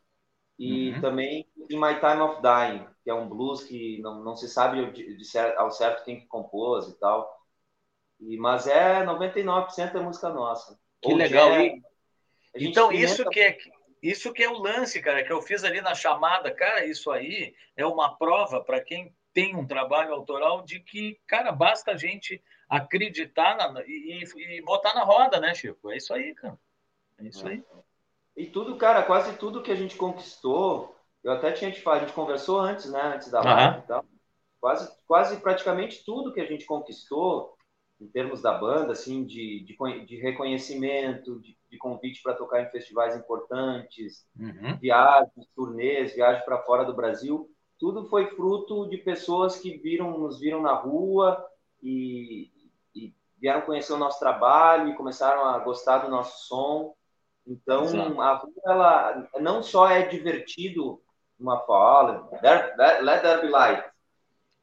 [0.57, 1.01] e uhum.
[1.01, 4.91] também In My Time of Dying, que é um blues que não, não se sabe
[4.91, 7.29] de, de certo, ao certo quem que compôs e tal.
[8.19, 10.79] E, mas é 99% é música nossa.
[11.01, 11.51] Que Ou legal.
[11.51, 11.81] Jazz,
[12.55, 13.57] então, isso que é
[14.01, 17.53] isso que é o lance, cara, que eu fiz ali na chamada, cara, isso aí
[17.75, 22.41] é uma prova para quem tem um trabalho autoral de que, cara, basta a gente
[22.69, 25.91] acreditar na, e, e, botar na roda, né, Chico?
[25.91, 26.57] É isso aí, cara.
[27.17, 27.63] É isso aí.
[28.37, 32.05] E tudo, cara, quase tudo que a gente conquistou, Eu até tinha te falado, a
[32.05, 33.01] gente conversou antes, né?
[33.15, 33.83] Antes da live uhum.
[33.83, 34.05] e tal.
[34.61, 37.57] Quase, quase praticamente tudo que a gente conquistou
[37.99, 42.69] em termos da banda, assim, de, de, de reconhecimento, de, de convite para tocar em
[42.69, 44.77] festivais importantes, uhum.
[44.77, 50.39] viagens, turnês, viagem para fora do Brasil, tudo foi fruto de pessoas que viram, nos
[50.39, 51.45] viram na rua
[51.81, 52.49] e
[53.39, 56.93] vieram conhecer o nosso trabalho e começaram a gostar do nosso som.
[57.47, 58.21] Então, Exato.
[58.21, 61.01] a rua, ela não só é divertido,
[61.39, 62.29] uma fala,
[63.01, 63.83] let there be light.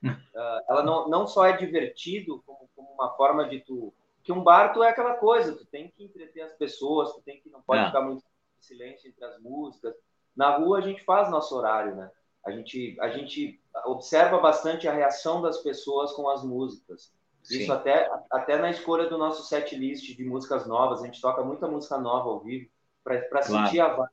[0.04, 0.10] Uh,
[0.68, 4.72] ela não, não só é divertido como, como, uma forma de tu que um bar
[4.72, 7.82] tu é aquela coisa tu tem que entreter as pessoas tu tem que não pode
[7.82, 7.86] é.
[7.86, 9.94] ficar muito em silêncio entre as músicas
[10.36, 12.10] na rua a gente faz nosso horário né
[12.44, 17.12] a gente a gente observa bastante a reação das pessoas com as músicas
[17.46, 17.60] Sim.
[17.60, 21.42] isso até até na escolha do nosso set list de músicas novas a gente toca
[21.42, 22.68] muita música nova ao vivo
[23.04, 23.44] para claro.
[23.44, 24.10] sentir a voz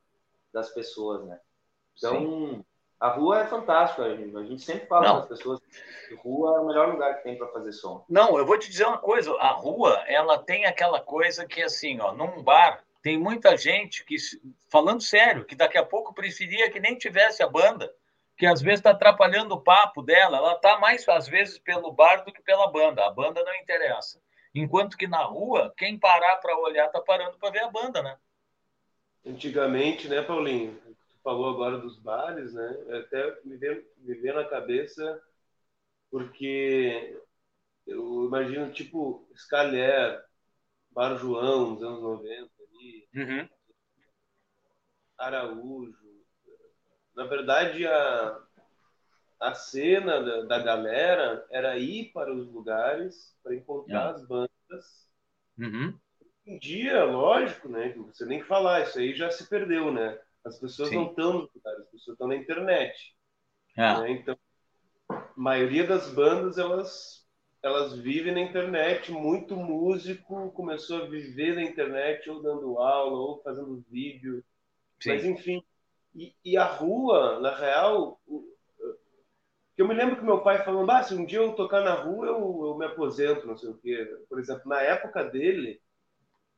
[0.53, 1.39] das pessoas né
[1.97, 2.65] então Sim
[3.03, 5.59] a rua é fantástica, a gente, a gente sempre fala para as pessoas
[6.07, 8.05] que rua é o melhor lugar que tem para fazer som.
[8.07, 11.99] Não, eu vou te dizer uma coisa, a rua, ela tem aquela coisa que assim,
[11.99, 14.15] ó, num bar tem muita gente que
[14.69, 17.93] falando sério, que daqui a pouco preferia que nem tivesse a banda,
[18.43, 22.25] que às vezes está atrapalhando o papo dela, ela está mais às vezes pelo bar
[22.25, 24.21] do que pela banda, a banda não interessa.
[24.53, 28.17] Enquanto que na rua, quem parar para olhar está parando para ver a banda, né?
[29.25, 30.77] Antigamente, né, Paulinho?
[31.23, 32.99] falou agora dos bares, né?
[32.99, 35.23] Até me veio, me veio na cabeça
[36.11, 37.17] porque
[37.87, 40.21] eu imagino tipo Scalier,
[40.91, 43.49] Bar João, nos anos 90 ali, uhum.
[45.17, 46.02] Araújo.
[47.15, 48.41] Na verdade, a,
[49.39, 54.15] a cena da, da galera era ir para os lugares para encontrar uhum.
[54.15, 55.09] as bandas.
[55.57, 55.99] Uhum.
[56.45, 57.93] Um dia, lógico, né?
[58.07, 60.19] Você nem falar, isso aí já se perdeu, né?
[60.43, 60.95] As pessoas Sim.
[60.95, 63.15] não estão nos lugares, as pessoas estão na internet.
[63.77, 63.99] É.
[63.99, 64.11] Né?
[64.11, 64.37] Então,
[65.09, 67.25] a maioria das bandas, elas,
[67.61, 69.11] elas vivem na internet.
[69.11, 74.43] Muito músico começou a viver na internet, ou dando aula, ou fazendo vídeo.
[74.99, 75.09] Sim.
[75.09, 75.63] Mas, enfim.
[76.15, 78.21] E, e, a rua, na real,
[79.75, 82.27] eu me lembro que meu pai falando, ah, se um dia eu tocar na rua,
[82.27, 84.05] eu, eu me aposento, não sei o quê.
[84.29, 85.81] Por exemplo, na época dele,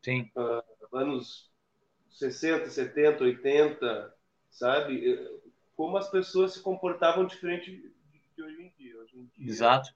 [0.05, 0.29] Sim.
[0.35, 1.51] Uh, anos
[2.11, 4.13] 60, 70, 80,
[4.51, 5.19] sabe?
[5.75, 7.71] Como as pessoas se comportavam diferente
[8.35, 8.97] de hoje em dia.
[8.99, 9.89] Hoje em dia Exato.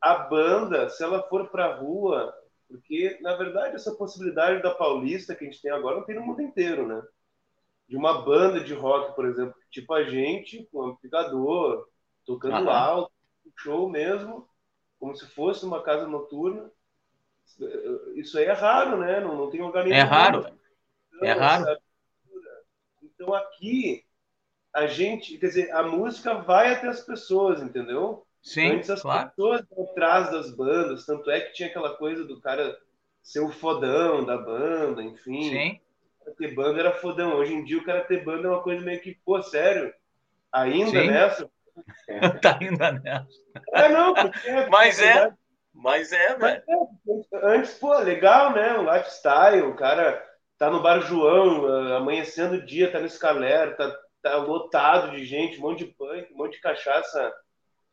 [0.00, 2.32] A banda, se ela for para a rua,
[2.68, 6.24] porque na verdade essa possibilidade da Paulista que a gente tem agora não tem no
[6.24, 7.02] mundo inteiro, né?
[7.88, 11.86] De uma banda de rock, por exemplo, tipo a gente, com amplificador,
[12.24, 13.12] tocando alto,
[13.56, 14.48] show mesmo,
[14.98, 16.70] como se fosse uma casa noturna.
[18.16, 19.20] Isso aí é raro, né?
[19.20, 19.98] Não, não tem organismo.
[19.98, 20.46] É raro.
[21.22, 21.78] É raro.
[23.02, 24.04] Então aqui
[24.72, 28.26] a gente, quer dizer, a música vai até as pessoas, entendeu?
[28.42, 29.30] Sim, Antes as claro.
[29.30, 32.76] pessoas atrás das bandas, tanto é que tinha aquela coisa do cara
[33.22, 35.44] ser o fodão da banda, enfim.
[35.44, 35.80] Sim.
[36.32, 37.34] Ter banda era fodão.
[37.34, 39.92] Hoje em dia o cara ter banda é uma coisa meio que, pô, sério?
[40.52, 41.06] Ainda Sim.
[41.06, 41.50] nessa?
[42.40, 43.28] tá ainda nessa.
[43.72, 45.32] É, não, porque é, Mas é,
[45.74, 46.62] mas é, velho.
[46.68, 48.78] É, antes, pô, legal, né?
[48.78, 50.24] O lifestyle, o cara
[50.56, 55.24] tá no Bar João, uh, amanhecendo o dia, tá no Scaler, tá, tá lotado de
[55.24, 57.32] gente, um monte de punk, um monte de cachaça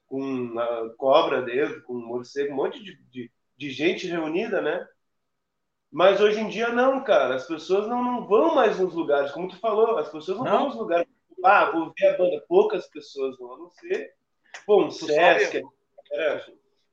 [0.05, 4.87] com uh, cobra dentro, com morcego, um monte de, de, de, gente reunida, né?
[5.91, 7.35] Mas hoje em dia não, cara.
[7.35, 10.51] As pessoas não, não vão mais nos lugares, como tu falou, as pessoas não, não.
[10.51, 11.07] vão nos lugares.
[11.43, 12.43] Ah, vou ver a banda.
[12.47, 14.13] Poucas pessoas vão, a não ser.
[14.65, 15.63] Bom, Sesc.
[16.11, 16.41] É,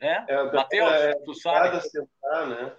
[0.01, 1.81] é, é Matheus, é, tu sabe.
[1.81, 2.77] Sentar, né?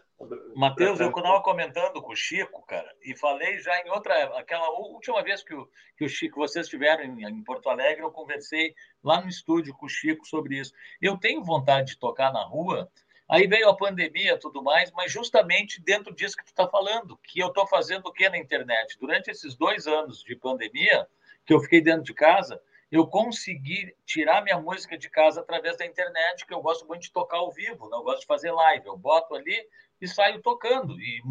[0.53, 5.23] Matheus, eu estava comentando com o Chico, cara, e falei já em outra, aquela última
[5.23, 5.65] vez que o,
[5.97, 9.85] que o Chico, vocês estiveram em, em, Porto Alegre, eu conversei lá no estúdio com
[9.85, 10.73] o Chico sobre isso.
[11.01, 12.91] Eu tenho vontade de tocar na rua,
[13.29, 17.39] aí veio a pandemia tudo mais, mas justamente dentro disso que tu está falando, que
[17.39, 18.97] eu estou fazendo o que na internet?
[18.99, 21.07] Durante esses dois anos de pandemia,
[21.45, 22.61] que eu fiquei dentro de casa,
[22.91, 27.11] eu consegui tirar minha música de casa através da internet, que eu gosto muito de
[27.11, 28.03] tocar ao vivo, não né?
[28.03, 28.87] gosto de fazer live.
[28.87, 29.67] Eu boto ali
[30.01, 30.99] e saio tocando.
[30.99, 31.21] E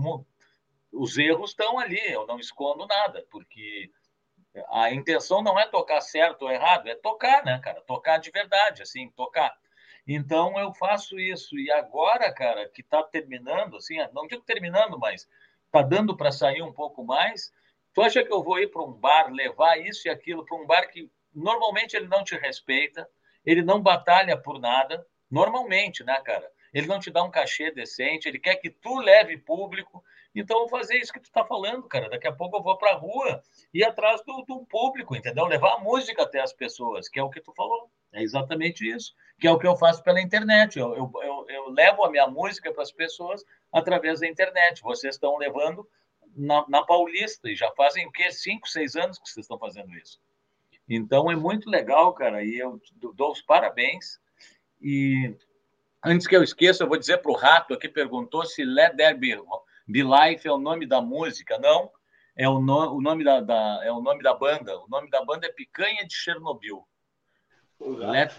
[0.92, 3.90] os erros estão ali, eu não escondo nada, porque
[4.70, 7.80] a intenção não é tocar certo ou errado, é tocar, né, cara?
[7.82, 9.52] Tocar de verdade, assim, tocar.
[10.08, 11.58] Então eu faço isso.
[11.58, 15.28] E agora, cara, que está terminando, assim, não digo terminando, mas
[15.66, 17.52] está dando para sair um pouco mais.
[17.92, 20.66] Tu acha que eu vou ir para um bar, levar isso e aquilo para um
[20.66, 23.06] bar que normalmente ele não te respeita,
[23.44, 26.50] ele não batalha por nada, normalmente, né, cara?
[26.72, 30.02] Ele não te dá um cachê decente, ele quer que tu leve público
[30.34, 32.08] Então, vou fazer isso que tu está falando, cara.
[32.08, 33.42] Daqui a pouco eu vou para a rua
[33.74, 35.46] e atrás do, do, público, entendeu?
[35.46, 37.90] Levar a música até as pessoas, que é o que tu falou.
[38.12, 40.78] É exatamente isso, que é o que eu faço pela internet.
[40.78, 44.82] Eu, eu, eu, eu levo a minha música para as pessoas através da internet.
[44.82, 45.86] Vocês estão levando
[46.34, 48.30] na, na, Paulista, e já fazem o quê?
[48.30, 50.20] Cinco, seis anos que vocês estão fazendo isso.
[50.88, 52.80] Então, é muito legal, cara, e eu
[53.14, 54.18] dou os parabéns.
[54.80, 55.34] E
[56.02, 59.18] antes que eu esqueça, eu vou dizer para o Rato aqui, perguntou se Let There
[59.18, 59.36] Be,
[59.86, 61.58] Be Life é o nome da música.
[61.58, 61.90] Não,
[62.36, 64.78] é o, no, o nome da, da, é o nome da banda.
[64.78, 66.86] O nome da banda é Picanha de Chernobyl.
[67.80, 68.34] Let,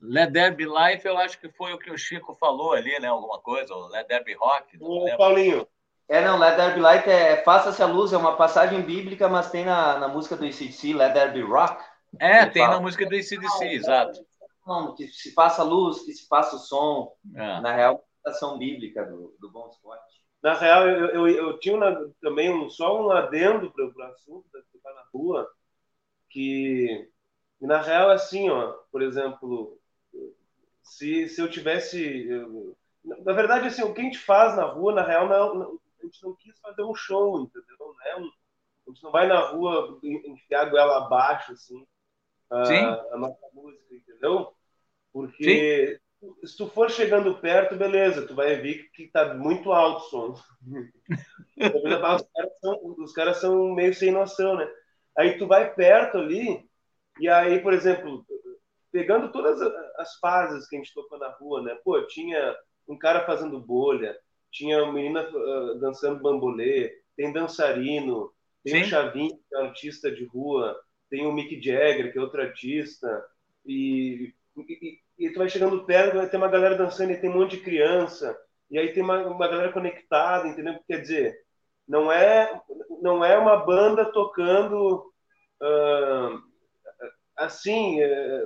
[0.00, 3.08] Let There Be Life, eu acho que foi o que o Chico falou ali, né?
[3.08, 4.78] Alguma coisa, ou Let There Be Rock.
[4.80, 5.66] Ô, Paulinho.
[6.08, 9.50] É, não, Let There Be Light é Faça-se a Luz, é uma passagem bíblica, mas
[9.50, 11.84] tem na, na música do ICDC, Let There Be Rock.
[12.18, 12.76] É, tem fala.
[12.76, 14.26] na música do ICDC, exato.
[14.66, 17.12] Não, que se faça luz, que se faça o som.
[17.34, 17.60] É.
[17.60, 20.00] Na real, citação bíblica do, do Bom Scott.
[20.42, 24.46] Na real, eu, eu, eu tinha uma, também um, só um adendo para o assunto
[24.52, 25.48] da ficar na rua,
[26.30, 27.08] que
[27.60, 29.78] e na real, assim, ó, por exemplo,
[30.82, 32.28] se, se eu tivesse.
[32.28, 36.04] Eu, na verdade, assim, o que a gente faz na rua, na real, não, a
[36.04, 37.76] gente não quis fazer um show, entendeu?
[37.78, 38.30] Não é um,
[38.86, 41.86] a gente não vai na rua enfiar a goela abaixo, assim,
[42.50, 44.52] a, a nossa música, entendeu?
[45.12, 46.46] Porque Sim.
[46.46, 50.42] se tu for chegando perto, beleza, tu vai ver que tá muito alto o som.
[51.58, 54.68] os, caras são, os caras são meio sem noção, né?
[55.16, 56.67] Aí tu vai perto ali,
[57.20, 58.24] e aí, por exemplo,
[58.92, 59.60] pegando todas
[59.98, 61.76] as fases que a gente tocou na rua, né?
[61.84, 62.56] Pô, tinha
[62.88, 64.16] um cara fazendo bolha,
[64.50, 68.32] tinha uma menina uh, dançando bambolê, tem dançarino,
[68.64, 68.82] tem Sim.
[68.82, 70.78] o Chavinho, que é um artista de rua,
[71.10, 73.24] tem o Mick Jagger, que é outro artista,
[73.64, 77.34] e, e, e tu vai chegando perto, vai ter uma galera dançando e tem um
[77.34, 78.38] monte de criança,
[78.70, 80.78] e aí tem uma, uma galera conectada, entendeu?
[80.86, 81.38] Quer dizer,
[81.86, 82.60] não é,
[83.00, 85.12] não é uma banda tocando
[85.62, 86.47] uh,
[87.38, 88.42] assim, é,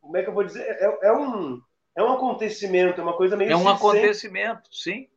[0.00, 0.62] como é que eu vou dizer?
[0.62, 1.60] É, é, um,
[1.96, 3.52] é um acontecimento, é uma coisa meio.
[3.52, 5.08] É um acontecimento, sim.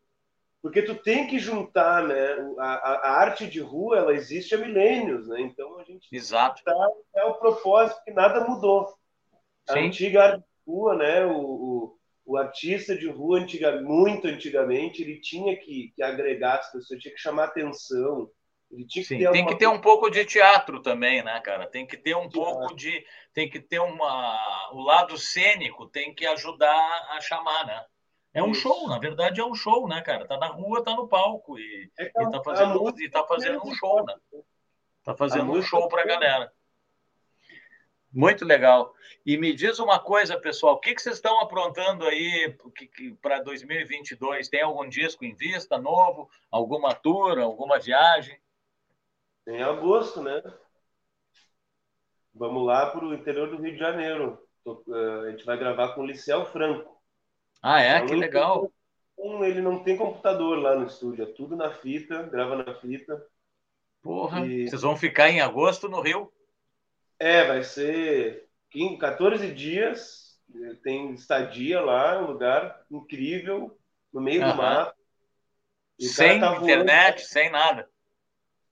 [0.61, 2.37] Porque tu tem que juntar, né?
[2.57, 5.41] A, a, arte de rua, ela existe há milênios, né?
[5.41, 6.07] Então a gente.
[6.09, 6.63] Exato.
[6.63, 8.93] Tá, é o propósito que nada mudou.
[9.67, 9.87] A sim.
[9.87, 11.25] antiga arte de rua, né?
[11.25, 16.71] O, o, o, artista de rua, antiga, muito antigamente, ele tinha que, que agregar as
[16.71, 18.29] pessoas, tinha que chamar atenção
[19.03, 21.67] Sim, tem que ter um pouco de teatro também, né, cara?
[21.67, 23.05] Tem que ter um pouco de.
[23.33, 24.71] Tem que ter uma.
[24.73, 27.85] O lado cênico tem que ajudar a chamar, né?
[28.33, 28.61] É um Isso.
[28.61, 30.25] show, na verdade é um show, né, cara?
[30.25, 33.75] Tá na rua, tá no palco e, é e tá fazendo, e tá fazendo um
[33.75, 34.15] show, né?
[35.03, 36.51] Tá fazendo um show pra galera.
[38.11, 38.93] Muito legal.
[39.25, 42.55] E me diz uma coisa, pessoal, o que, que vocês estão aprontando aí
[43.21, 44.49] para 2022?
[44.49, 46.29] Tem algum disco em vista novo?
[46.51, 48.39] Alguma tour, alguma viagem?
[49.47, 50.41] Em agosto, né?
[52.33, 54.39] Vamos lá para o interior do Rio de Janeiro.
[54.65, 57.01] Eh, a gente vai gravar com o Liceu Franco.
[57.61, 57.97] Ah, é?
[57.97, 58.71] Então, que legal.
[59.17, 63.25] Ele não tem computador lá no estúdio, é tudo na fita, grava na fita.
[64.01, 64.67] Porra, e...
[64.67, 66.31] vocês vão ficar em agosto no Rio?
[67.19, 70.41] É, vai ser 15, 14 dias,
[70.83, 73.77] tem estadia lá, um lugar incrível,
[74.11, 74.93] no meio do mato.
[75.99, 77.87] Sem tá internet, sem nada.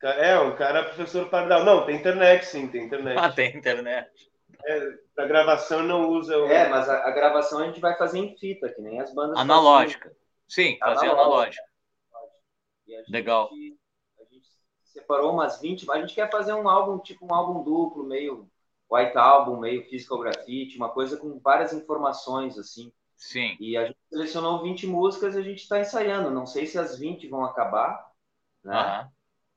[0.04, 1.64] É, um cara professor Pardal.
[1.64, 3.18] Não, tem internet, sim, tem internet.
[3.18, 4.10] Ah, tem internet.
[4.66, 6.48] É, a gravação não usa o...
[6.48, 9.38] É, mas a, a, gravação a gente vai fazer em fita, que nem as bandas.
[9.38, 10.10] Analógica.
[10.10, 10.22] Faziam.
[10.48, 11.64] Sim, fazer analógica.
[12.84, 13.12] analógica.
[13.12, 13.50] Legal.
[14.20, 14.48] A gente
[14.84, 18.50] separou umas 20, a gente quer fazer um álbum, tipo um álbum duplo, meio
[18.92, 22.92] white album, meio physical graffiti, uma coisa com várias informações, assim.
[23.16, 23.56] Sim.
[23.60, 26.32] E a gente selecionou 20 músicas e a gente está ensaiando.
[26.32, 28.12] Não sei se as 20 vão acabar,
[28.64, 29.02] né?
[29.04, 29.10] Uhum.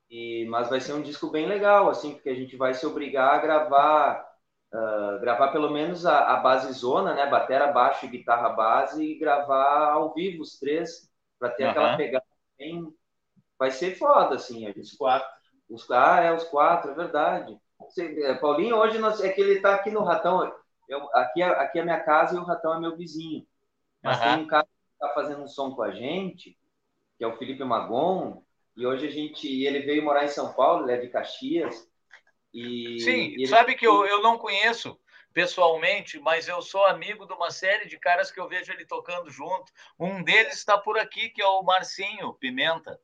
[0.09, 3.33] E, mas vai ser um disco bem legal, assim, porque a gente vai se obrigar
[3.33, 4.25] a gravar,
[4.73, 9.17] uh, gravar pelo menos a, a base zona, né, batera, baixo e guitarra base, e
[9.17, 11.69] gravar ao vivo os três, para ter uhum.
[11.71, 12.25] aquela pegada
[12.57, 12.93] bem...
[13.57, 14.59] Vai ser foda, assim.
[14.65, 14.81] Gente...
[14.81, 15.27] Os quatro.
[15.69, 17.57] Os, ah, é, os quatro, é verdade.
[17.79, 20.53] Você, é, Paulinho, hoje nós, é que ele está aqui no Ratão,
[20.87, 23.45] eu, aqui, é, aqui é a minha casa e o Ratão é meu vizinho.
[24.03, 24.23] Mas uhum.
[24.23, 26.57] tem um cara que está fazendo um som com a gente,
[27.17, 28.43] que é o Felipe Magon,
[28.75, 29.47] e hoje a gente.
[29.63, 31.87] Ele veio morar em São Paulo, ele é de Caxias.
[32.53, 33.47] E, Sim, e ele...
[33.47, 34.99] sabe que eu, eu não conheço
[35.33, 39.29] pessoalmente, mas eu sou amigo de uma série de caras que eu vejo ele tocando
[39.29, 39.71] junto.
[39.99, 42.99] Um deles está por aqui, que é o Marcinho Pimenta.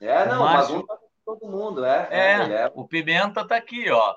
[0.00, 0.86] É, não, o Márcio...
[0.86, 2.08] tá todo mundo, é.
[2.10, 4.16] É, é, o Pimenta está aqui, ó.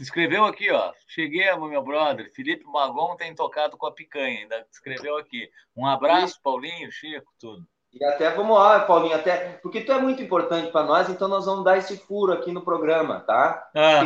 [0.00, 0.92] Escreveu aqui, ó.
[1.06, 2.32] Cheguei, meu brother.
[2.32, 5.50] Felipe Magon tem tocado com a picanha, ainda escreveu aqui.
[5.76, 7.66] Um abraço, Paulinho, Chico, tudo.
[8.00, 11.46] E até vamos lá, Paulinho, até porque tu é muito importante para nós, então nós
[11.46, 13.68] vamos dar esse furo aqui no programa, tá?
[13.74, 14.04] Ah.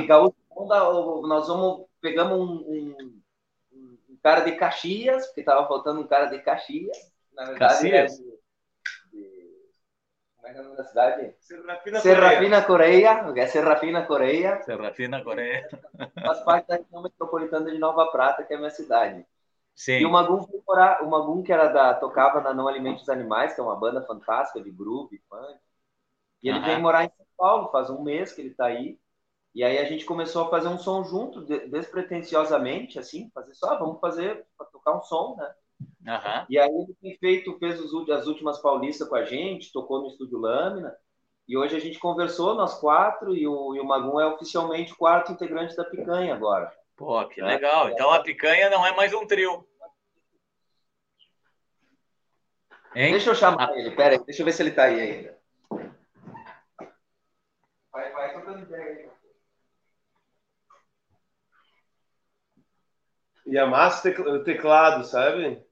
[0.59, 3.23] nós vamos pegamos um, um,
[3.73, 6.97] um, cara de Caxias, porque estava faltando um cara de Caxias.
[7.33, 8.19] Na verdade, Caxias?
[8.19, 8.33] É de,
[9.13, 9.61] de,
[10.37, 11.35] como é que é o nome da cidade?
[11.39, 13.23] Serrafina, Serrafina Coreia.
[13.23, 13.43] Coreia.
[13.45, 14.63] É Serrafina Coreia.
[14.63, 15.69] Serrafina Coreia.
[16.21, 19.25] Faz parte da região metropolitana de Nova Prata, que é a minha cidade.
[19.75, 20.01] Sim.
[20.01, 23.09] E o Magum foi morar, o Magum que era da tocava na Não Alimente os
[23.09, 25.59] Animais, que é uma banda fantástica de groove, funk.
[26.43, 26.65] E ele uhum.
[26.65, 28.99] veio morar em São Paulo, faz um mês que ele está aí.
[29.55, 33.79] E aí a gente começou a fazer um som junto, despretensiosamente, assim, fazer só, ah,
[33.79, 35.55] vamos fazer, para tocar um som, né?
[36.07, 36.47] Uhum.
[36.49, 40.39] E aí ele tem feito, fez as últimas paulistas com a gente, tocou no estúdio
[40.39, 40.95] Lâmina.
[41.47, 44.97] E hoje a gente conversou, nós quatro, e o, e o Magum é oficialmente o
[44.97, 46.73] quarto integrante da Picanha agora.
[46.97, 47.91] Pô, que legal.
[47.91, 49.67] Então a picanha não é mais um trio.
[52.95, 53.13] Hein?
[53.13, 53.79] Deixa eu chamar ah.
[53.79, 55.39] ele, pera aí, deixa eu ver se ele tá aí ainda.
[57.91, 59.13] Vai, vai tocando ideia aí.
[63.47, 65.63] E a massa o teclado, sabe?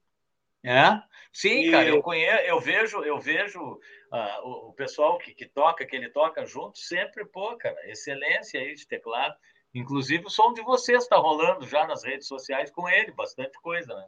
[0.64, 1.00] É?
[1.32, 1.70] Sim, e...
[1.70, 5.94] cara, eu conheço, eu vejo, eu vejo uh, o, o, pessoal que, que toca, que
[5.94, 9.34] ele toca junto, sempre, pô, cara, excelência aí de teclado.
[9.74, 13.94] Inclusive, o som de vocês está rolando já nas redes sociais com ele, bastante coisa,
[13.94, 14.06] né?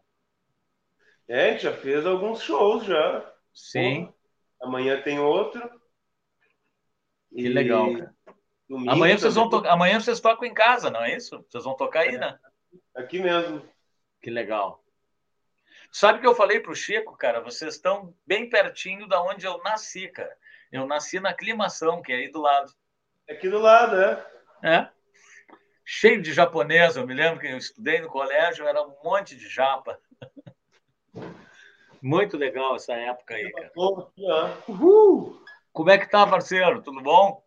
[1.28, 3.32] É, a gente já fez alguns shows já.
[3.54, 4.06] Sim.
[4.06, 5.60] Pô, amanhã tem outro.
[7.30, 7.48] Que e...
[7.48, 8.14] legal, cara.
[8.88, 9.62] amanhã vocês, vão to...
[9.68, 11.44] amanhã vocês tocam em casa, não é isso?
[11.48, 12.18] Vocês vão tocar aí, é.
[12.18, 12.38] né?
[12.94, 13.62] Aqui mesmo.
[14.20, 14.82] Que legal.
[15.92, 17.40] Sabe que eu falei para o Chico, cara?
[17.40, 20.34] Vocês estão bem pertinho da onde eu nasci, cara.
[20.72, 22.72] Eu nasci na Aclimação, que é aí do lado.
[23.28, 24.26] Aqui do lado, é.
[24.62, 25.01] É
[25.92, 26.96] cheio de japonês.
[26.96, 29.98] Eu me lembro que eu estudei no colégio, era um monte de japa.
[32.02, 33.70] Muito legal essa época aí, cara.
[34.66, 35.44] Uhul!
[35.70, 36.82] Como é que tá, parceiro?
[36.82, 37.44] Tudo bom?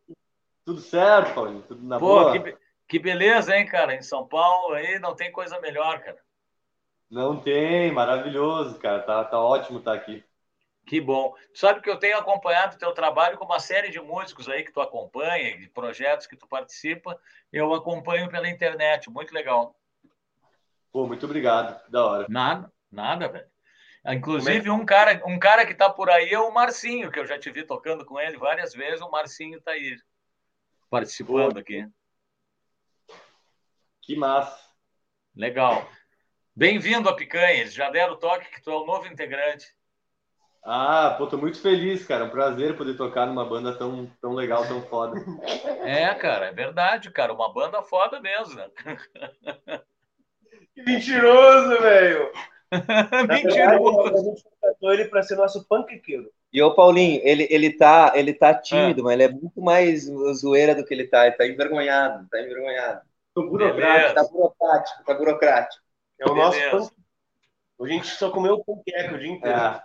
[0.64, 1.64] Tudo certo, Paulinho.
[1.64, 2.32] Tudo na Pô, boa.
[2.32, 3.96] Que, que beleza, hein, cara?
[3.96, 6.18] Em São Paulo aí não tem coisa melhor, cara.
[7.10, 9.02] Não tem, maravilhoso, cara.
[9.02, 10.24] Tá, tá ótimo estar tá aqui.
[10.86, 11.36] Que bom.
[11.54, 14.72] Sabe que eu tenho acompanhado o teu trabalho com uma série de músicos aí que
[14.72, 17.20] tu acompanha, de projetos que tu participa.
[17.52, 19.10] Eu acompanho pela internet.
[19.10, 19.76] Muito legal.
[20.92, 21.82] Pô, muito obrigado.
[21.90, 22.26] Da hora.
[22.30, 23.48] Nada, nada, velho.
[24.08, 27.40] Inclusive, um cara, um cara que está por aí é o Marcinho, que eu já
[27.40, 29.02] te vi tocando com ele várias vezes.
[29.02, 29.98] O Marcinho está aí
[30.88, 31.88] participando Pô, aqui.
[34.04, 34.64] Que massa.
[35.36, 35.90] Legal.
[36.56, 37.62] Bem-vindo a Picanha.
[37.62, 39.75] Eles já deram o toque que tu é o novo integrante.
[40.68, 42.24] Ah, pô, tô muito feliz, cara.
[42.24, 45.24] É um prazer poder tocar numa banda tão, tão legal, tão foda.
[45.86, 47.32] É, cara, é verdade, cara.
[47.32, 48.68] Uma banda foda mesmo, né?
[50.74, 52.32] Que mentiroso, velho!
[53.30, 54.16] mentiroso.
[54.16, 56.32] a gente contratou ele para ser nosso panquequeiro.
[56.52, 59.04] E o Paulinho, ele, ele, tá, ele tá tímido, é.
[59.04, 61.28] mas ele é muito mais zoeira do que ele tá.
[61.28, 63.02] Ele tá envergonhado, tá envergonhado.
[63.36, 65.84] Tô burocrático, tá burocrático, tá burocrático.
[66.20, 66.50] É o Beleza.
[66.50, 67.06] nosso panquequeiro.
[67.82, 69.60] A gente só comeu panqueca o dia inteiro.
[69.60, 69.82] É.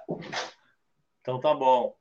[1.20, 1.94] Então tá bom.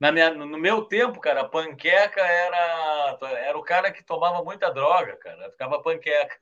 [0.00, 5.14] Na minha, no meu tempo, cara, panqueca era, era o cara que tomava muita droga,
[5.16, 5.50] cara.
[5.50, 6.40] Ficava panqueca.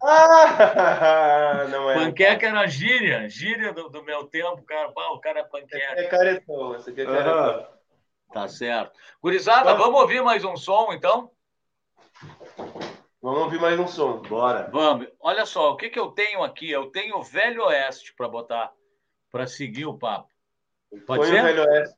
[0.00, 1.94] Ah, não é.
[1.94, 4.92] Panqueca era gíria, gíria do, do meu tempo, cara.
[4.92, 6.00] Pá, o cara é panqueca.
[6.00, 7.58] É caretão, esse aqui é caretão.
[7.58, 7.66] Uhum.
[8.32, 8.92] Tá certo.
[9.20, 9.84] Gurizada, vamos...
[9.86, 11.32] vamos ouvir mais um som, então?
[13.20, 14.70] Vamos ouvir mais um som, bora.
[14.70, 15.08] Vamos.
[15.18, 16.70] Olha só, o que, que eu tenho aqui?
[16.70, 18.72] Eu tenho Velho Oeste para botar,
[19.32, 20.35] para seguir o papo.
[20.90, 21.42] Pode Põe ser?
[21.42, 21.96] Velho Oeste.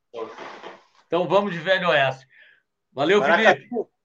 [1.06, 2.26] Então vamos de Velho Oeste.
[2.92, 3.60] Valeu, Maracatu.
[3.60, 3.97] Felipe.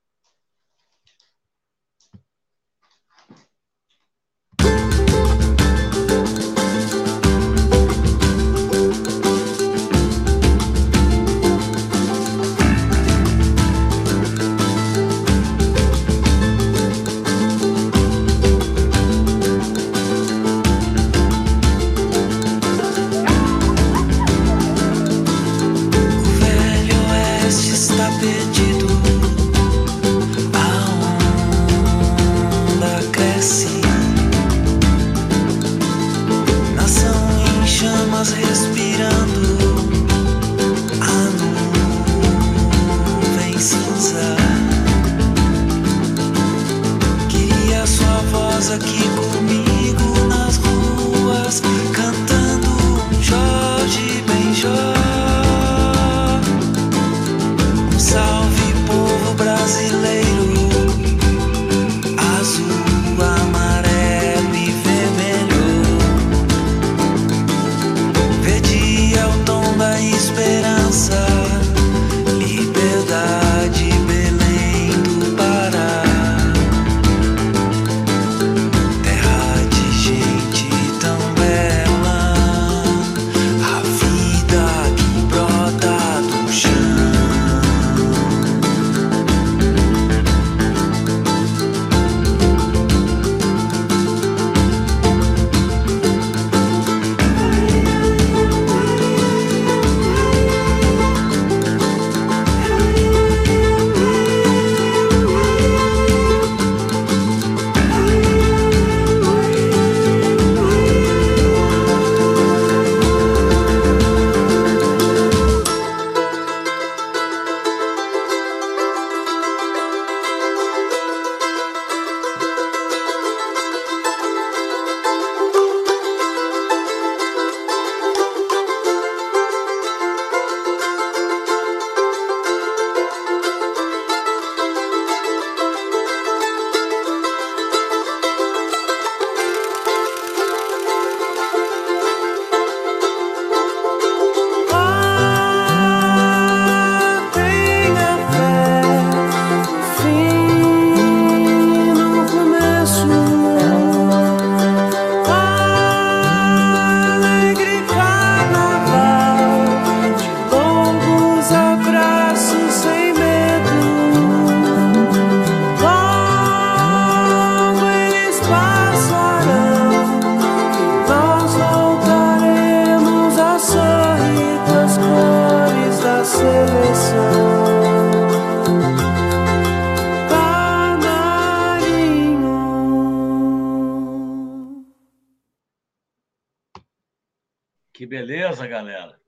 [187.93, 189.19] Que beleza, galera.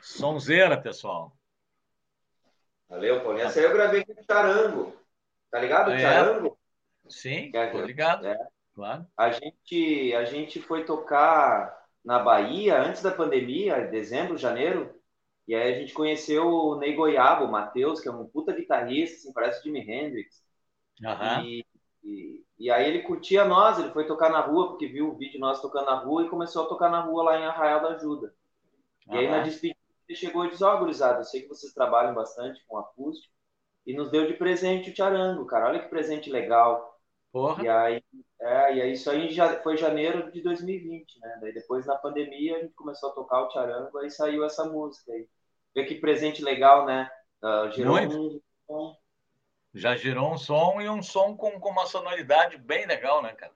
[0.00, 1.36] Sonzeira, pessoal.
[2.88, 3.46] Valeu, Paulinho.
[3.46, 4.96] Essa aí eu gravei com o Charango.
[5.50, 5.90] Tá ligado?
[5.90, 5.98] É.
[5.98, 6.58] Charango?
[7.08, 8.26] Sim, tô ligado.
[8.26, 8.38] É.
[8.74, 9.06] Claro.
[9.16, 14.94] A gente, a gente foi tocar na Bahia antes da pandemia, dezembro, janeiro,
[15.46, 19.16] e aí a gente conheceu o Ney Goiabo, o Matheus, que é um puta guitarrista,
[19.16, 20.42] assim, parece Jimi Hendrix.
[21.02, 21.44] Uhum.
[21.44, 21.66] E,
[22.02, 25.40] e, e, aí ele curtia nós, ele foi tocar na rua, porque viu o vídeo
[25.40, 28.34] nós tocando na rua e começou a tocar na rua lá em Arraial da Ajuda.
[29.08, 29.78] E aí na despedida
[30.08, 33.32] ele chegou e disse, ó, oh, gurizada, eu sei que vocês trabalham bastante com acústico,
[33.86, 36.92] e nos deu de presente o Tiarango, cara, olha que presente legal.
[37.32, 37.64] Porra.
[37.64, 38.04] E aí,
[38.40, 41.38] é, e aí isso aí já foi janeiro de 2020, né?
[41.40, 45.12] Daí depois na pandemia a gente começou a tocar o Tiarango, aí saiu essa música
[45.12, 45.26] aí.
[45.74, 47.10] Vê que presente legal, né?
[47.42, 48.42] Uh, gerou Muito.
[48.68, 48.94] um,
[49.74, 53.52] Já gerou um som e um som com, com uma sonoridade bem legal, né, cara?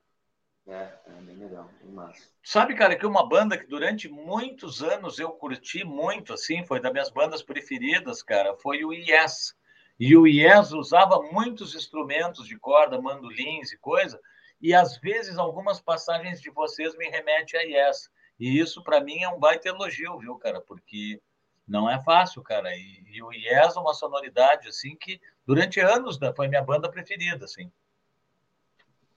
[0.66, 2.28] É, é bem legal, bem massa.
[2.42, 6.92] Sabe, cara, que uma banda que durante muitos anos eu curti muito, assim, foi das
[6.92, 9.54] minhas bandas preferidas, cara, foi o Yes.
[9.98, 14.20] E o Yes usava muitos instrumentos de corda, mandolins e coisa,
[14.60, 18.10] e às vezes algumas passagens de vocês me remetem a Yes.
[18.38, 20.60] E isso, para mim, é um baita elogio, viu, cara?
[20.60, 21.20] Porque
[21.66, 22.74] não é fácil, cara.
[22.74, 26.90] E, e o Yes é uma sonoridade, assim, que durante anos né, foi minha banda
[26.90, 27.70] preferida, assim.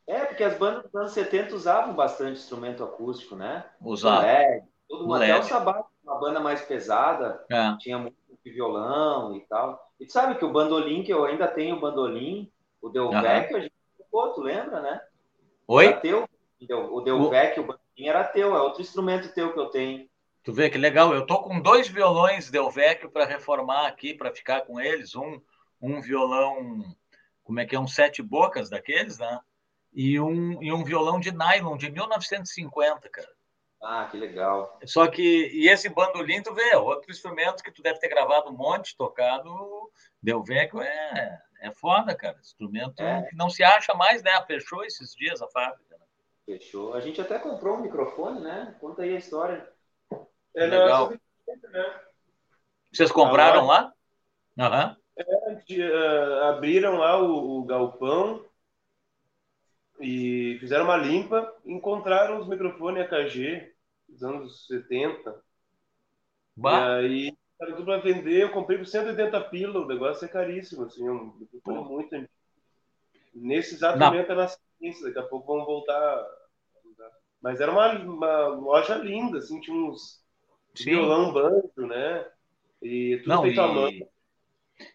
[0.07, 3.65] É, porque as bandas dos anos 70 usavam bastante instrumento acústico, né?
[3.79, 4.27] Usavam.
[4.87, 7.77] todo mundo, até o Sabá, uma banda mais pesada, é.
[7.77, 9.79] tinha muito violão e tal.
[9.99, 13.59] E tu sabe que o bandolim, que eu ainda tenho o bandolim, o Delvec, uhum.
[13.59, 14.99] a gente tocou, tu lembra, né?
[15.67, 15.87] Oi?
[15.87, 16.29] Era teu.
[16.91, 17.63] O Delvec, o...
[17.63, 20.09] o bandolim era teu, é outro instrumento teu que eu tenho.
[20.43, 21.13] Tu vê que legal.
[21.13, 25.15] Eu tô com dois violões Delvecchio para reformar aqui, para ficar com eles.
[25.15, 25.41] Um,
[25.81, 26.83] um violão,
[27.43, 27.79] como é que é?
[27.79, 29.39] Um sete bocas daqueles, né?
[29.93, 33.29] E um, e um violão de nylon de 1950, cara.
[33.81, 34.77] Ah, que legal.
[34.85, 38.57] Só que, e esse bandolim, tu vê, outro instrumento que tu deve ter gravado um
[38.57, 39.49] monte, tocado,
[40.21, 42.37] Delvecchio é, é foda, cara.
[42.39, 43.23] Instrumento é.
[43.23, 44.31] que não se acha mais, né?
[44.45, 45.97] Fechou esses dias a fábrica.
[45.97, 46.05] Né?
[46.45, 46.93] Fechou.
[46.93, 48.75] A gente até comprou um microfone, né?
[48.81, 49.65] Conta aí a história.
[50.59, 51.11] É, Legal.
[51.11, 51.99] Né?
[52.91, 53.93] Vocês compraram lá?
[55.15, 55.23] É,
[55.87, 58.45] uh, abriram lá o, o, galpão
[60.01, 63.73] e fizeram uma limpa, encontraram os microfones AKG
[64.09, 65.41] dos anos 70.
[66.57, 67.01] Bah.
[67.01, 70.83] E aí, era tudo para vender, eu comprei por 180 pila, o negócio é caríssimo,
[70.83, 72.33] assim, é um microfone muito antigo.
[73.33, 74.07] Nesse exato Não.
[74.07, 76.25] momento é na ciência, daqui a pouco vão voltar.
[77.41, 80.18] Mas era uma, uma loja linda, assim, tinha uns
[80.83, 80.91] Sim.
[80.91, 82.25] violão, banjo, né?
[82.81, 83.63] E tudo Não, feito e...
[83.63, 83.89] à mão.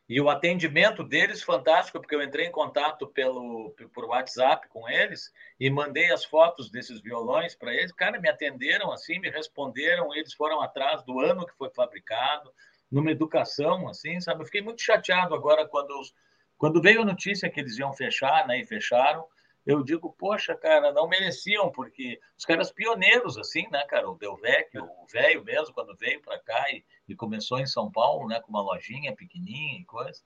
[0.09, 5.31] E o atendimento deles fantástico, porque eu entrei em contato pelo por WhatsApp com eles
[5.61, 7.93] e mandei as fotos desses violões para eles.
[7.93, 12.51] Cara, me atenderam assim, me responderam, eles foram atrás do ano que foi fabricado,
[12.91, 14.41] numa educação assim, sabe?
[14.41, 15.95] Eu fiquei muito chateado agora quando
[16.57, 19.27] quando veio a notícia que eles iam fechar, né, e fecharam
[19.67, 24.11] eu digo, poxa, cara, não mereciam, porque os caras pioneiros, assim, né, cara?
[24.11, 28.29] O Delvec, o velho mesmo, quando veio para cá e, e, começou em São Paulo,
[28.29, 30.21] né, com uma lojinha pequenininha e coisa.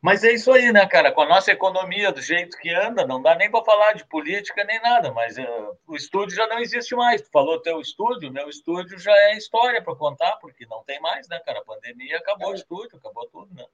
[0.00, 1.10] Mas é isso aí, né, cara?
[1.10, 4.62] Com a nossa economia do jeito que anda, não dá nem para falar de política
[4.62, 7.22] nem nada, mas uh, o estúdio já não existe mais.
[7.22, 11.26] Tu falou teu estúdio, meu estúdio já é história para contar, porque não tem mais,
[11.28, 11.60] né, cara?
[11.60, 13.64] A pandemia acabou o estúdio, acabou tudo, né?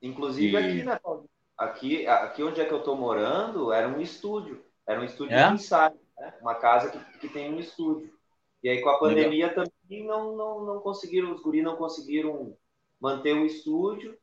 [0.00, 0.56] Inclusive e...
[0.56, 1.28] aqui, né, Paulo?
[1.56, 5.48] Aqui, aqui onde é que eu estou morando era um estúdio, era um estúdio é?
[5.48, 6.34] de ensaio, né?
[6.40, 8.12] uma casa que, que tem um estúdio.
[8.62, 9.64] E aí com a pandemia Legal.
[9.64, 12.56] também não, não, não conseguiram, os guris não conseguiram
[13.00, 14.16] manter o estúdio,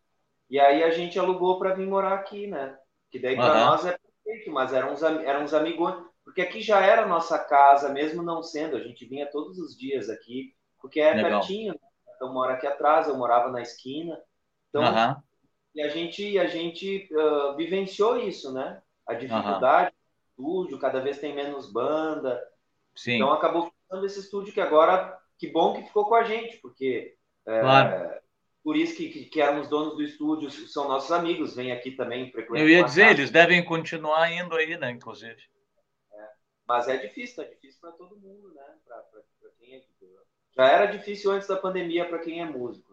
[0.49, 2.77] e aí a gente alugou para vir morar aqui, né?
[3.11, 3.65] Que daí para uhum.
[3.67, 7.89] nós é perfeito, mas eram uns, eram uns amigos, porque aqui já era nossa casa,
[7.89, 11.39] mesmo não sendo, a gente vinha todos os dias aqui, porque é Legal.
[11.39, 11.79] pertinho, né?
[12.15, 14.19] então mora aqui atrás, eu morava na esquina,
[14.69, 15.15] então uhum.
[15.73, 18.81] E a gente, a gente uh, vivenciou isso, né?
[19.07, 19.93] A dificuldade
[20.37, 20.45] uhum.
[20.45, 22.41] do estúdio, cada vez tem menos banda.
[22.95, 23.15] Sim.
[23.15, 27.15] Então acabou ficando esse estúdio que agora, que bom que ficou com a gente, porque
[27.45, 28.21] é, claro.
[28.63, 32.31] por isso que, que, que éramos donos do estúdio, são nossos amigos, vêm aqui também.
[32.49, 33.13] Eu ia dizer, casa.
[33.13, 35.41] eles devem continuar indo aí, né, inclusive.
[36.13, 36.29] É.
[36.67, 38.65] Mas é difícil, é difícil para todo mundo, né?
[38.85, 39.81] Pra, pra, pra quem é...
[40.53, 42.90] Já era difícil antes da pandemia para quem é músico.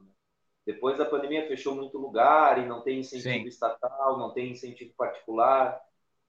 [0.69, 3.47] Depois da pandemia fechou muito lugar e não tem incentivo Sim.
[3.47, 5.81] estatal, não tem incentivo particular,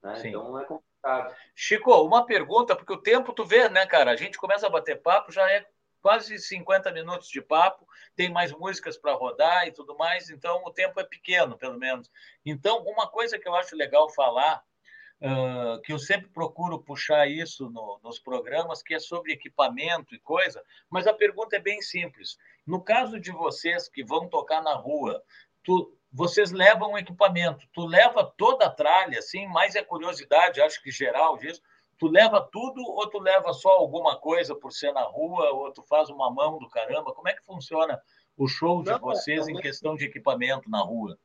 [0.02, 0.14] né?
[0.24, 1.36] Então é complicado.
[1.54, 4.10] Chico, uma pergunta, porque o tempo tu vê, né, cara?
[4.10, 5.66] A gente começa a bater papo, já é
[6.00, 7.86] quase 50 minutos de papo,
[8.16, 12.10] tem mais músicas para rodar e tudo mais, então o tempo é pequeno, pelo menos.
[12.42, 14.64] Então, uma coisa que eu acho legal falar
[15.20, 20.18] uh, que eu sempre procuro puxar isso no, nos programas, que é sobre equipamento e
[20.18, 22.36] coisa, mas a pergunta é bem simples.
[22.66, 25.22] No caso de vocês que vão tocar na rua,
[25.62, 30.90] tu, vocês levam equipamento, tu leva toda a tralha, assim, mais é curiosidade, acho que
[30.90, 31.62] geral disso,
[31.98, 35.82] tu leva tudo ou tu leva só alguma coisa por ser na rua, ou tu
[35.82, 37.12] faz uma mão do caramba?
[37.12, 38.00] Como é que funciona
[38.36, 41.18] o show de Não, vocês em questão de equipamento na rua?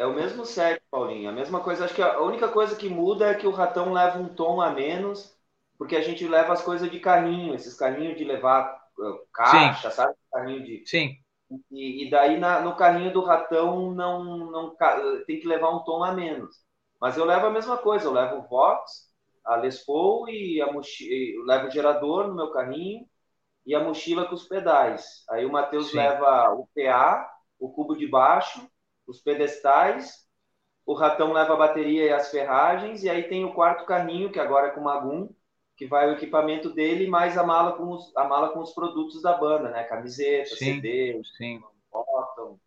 [0.00, 1.28] É o mesmo set, Paulinho.
[1.28, 1.84] A mesma coisa.
[1.84, 4.70] Acho que a única coisa que muda é que o ratão leva um tom a
[4.70, 5.38] menos,
[5.76, 9.96] porque a gente leva as coisas de carrinho, esses carrinhos de levar uh, caixa, Sim.
[9.96, 10.14] sabe?
[10.32, 10.82] Carrinho de.
[10.86, 11.16] Sim.
[11.70, 14.74] E, e daí na, no carrinho do ratão não, não
[15.26, 16.56] tem que levar um tom a menos.
[16.98, 18.06] Mas eu levo a mesma coisa.
[18.06, 19.10] Eu levo o Vox,
[19.44, 23.04] a Les Paul e a mochila, levo o gerador no meu carrinho
[23.66, 25.26] e a mochila com os pedais.
[25.28, 28.66] Aí o Matheus leva o PA, o cubo de baixo
[29.10, 30.26] os pedestais,
[30.86, 34.40] o ratão leva a bateria e as ferragens, e aí tem o quarto carrinho, que
[34.40, 35.28] agora é com o Magum,
[35.76, 39.22] que vai o equipamento dele, mais a mala com os, a mala com os produtos
[39.22, 39.84] da banda, né?
[39.84, 41.62] Camiseta, sim, CD, sim.
[41.90, 42.58] bottom.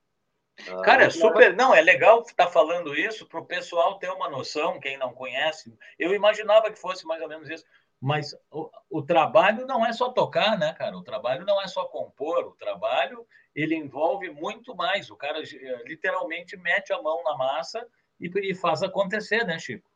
[0.67, 1.55] Ah, Cara, super.
[1.55, 5.13] Não, é legal estar tá falando isso para o pessoal ter uma noção, quem não
[5.13, 5.75] conhece.
[5.97, 7.65] Eu imaginava que fosse mais ou menos isso.
[8.04, 10.97] Mas o, o, trabalho não é só tocar, né, cara?
[10.97, 13.26] O trabalho não é só compor, o trabalho
[13.56, 15.10] ele envolve muito mais.
[15.10, 17.88] O cara eh, literalmente mete a mão na massa
[18.20, 19.89] e, e faz acontecer, né, Chico?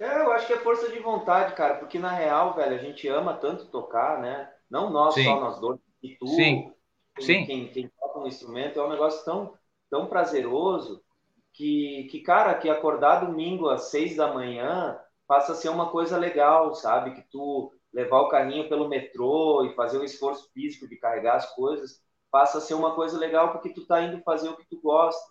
[0.00, 3.06] É, eu acho que é força de vontade, cara, porque na real, velho, a gente
[3.06, 4.52] ama tanto tocar, né?
[4.68, 5.22] Não nós, Sim.
[5.22, 6.74] só nós dois, e tu, Sim.
[7.14, 7.46] Quem, Sim.
[7.46, 9.56] Quem, quem toca um instrumento, é um negócio tão,
[9.88, 11.04] tão prazeroso
[11.52, 14.98] que, que, cara, que acordar domingo às seis da manhã
[15.32, 17.14] passa a ser uma coisa legal, sabe?
[17.14, 21.54] Que tu levar o carrinho pelo metrô e fazer o esforço físico de carregar as
[21.54, 24.78] coisas passa a ser uma coisa legal porque tu tá indo fazer o que tu
[24.82, 25.26] gosta,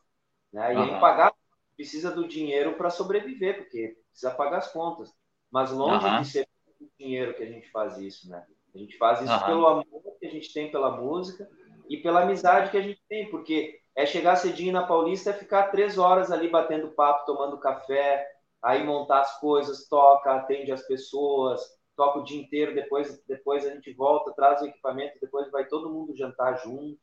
[0.52, 0.74] né?
[0.74, 0.96] E uhum.
[0.96, 1.32] aí pagar
[1.76, 5.14] precisa do dinheiro para sobreviver, porque precisa pagar as contas.
[5.52, 6.22] Mas longe uhum.
[6.22, 6.48] de ser
[6.80, 8.44] o dinheiro que a gente faz isso, né?
[8.74, 9.46] A gente faz isso uhum.
[9.46, 9.86] pelo amor
[10.20, 11.48] que a gente tem pela música
[11.88, 15.68] e pela amizade que a gente tem, porque é chegar cedinho na Paulista e ficar
[15.68, 18.28] três horas ali batendo papo, tomando café,
[18.62, 21.62] aí montar as coisas, toca, atende as pessoas,
[21.96, 25.90] toca o dia inteiro, depois, depois a gente volta, traz o equipamento, depois vai todo
[25.90, 27.00] mundo jantar junto.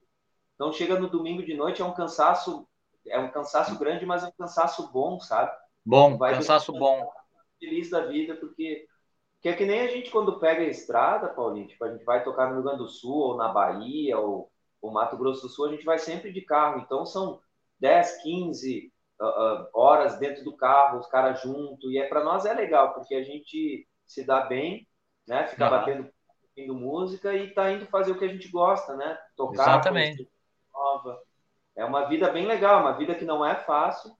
[0.54, 2.66] Então chega no domingo de noite, é um cansaço,
[3.06, 5.52] é um cansaço grande, mas é um cansaço bom, sabe?
[5.84, 7.10] Bom, vai cansaço bom.
[7.58, 8.86] Feliz da vida, porque
[9.40, 12.24] que é que nem a gente quando pega a estrada, Paulinho, tipo, a gente vai
[12.24, 14.50] tocar no Rio Grande do Sul, ou na Bahia, ou,
[14.80, 17.40] ou Mato Grosso do Sul, a gente vai sempre de carro, então são
[17.78, 18.90] 10, 15, uh,
[19.74, 23.22] horas dentro do carro, os caras juntos, e é para nós é legal, porque a
[23.22, 24.86] gente se dá bem,
[25.26, 25.46] né?
[25.46, 25.70] Fica uhum.
[25.70, 26.10] batendo
[26.56, 29.18] ouvindo música e tá indo fazer o que a gente gosta, né?
[29.36, 30.28] Tocar, Exatamente.
[30.72, 31.20] nova.
[31.76, 34.10] É uma vida bem legal, uma vida que não é fácil,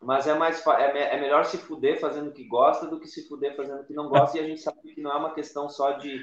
[0.00, 3.26] mas é mais é, é melhor se fuder fazendo o que gosta do que se
[3.26, 5.68] fuder fazendo o que não gosta, e a gente sabe que não é uma questão
[5.68, 6.22] só de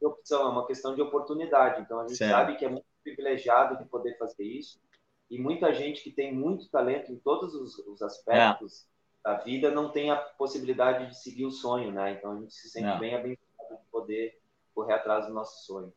[0.00, 1.80] opção, é uma questão de oportunidade.
[1.80, 2.32] Então a gente certo.
[2.32, 4.83] sabe que é muito privilegiado de poder fazer isso
[5.34, 8.86] e muita gente que tem muito talento em todos os, os aspectos
[9.24, 9.28] é.
[9.28, 12.12] da vida não tem a possibilidade de seguir o sonho, né?
[12.12, 12.98] Então a gente se sente não.
[13.00, 14.38] bem abençoado de poder
[14.72, 15.92] correr atrás do nosso sonho.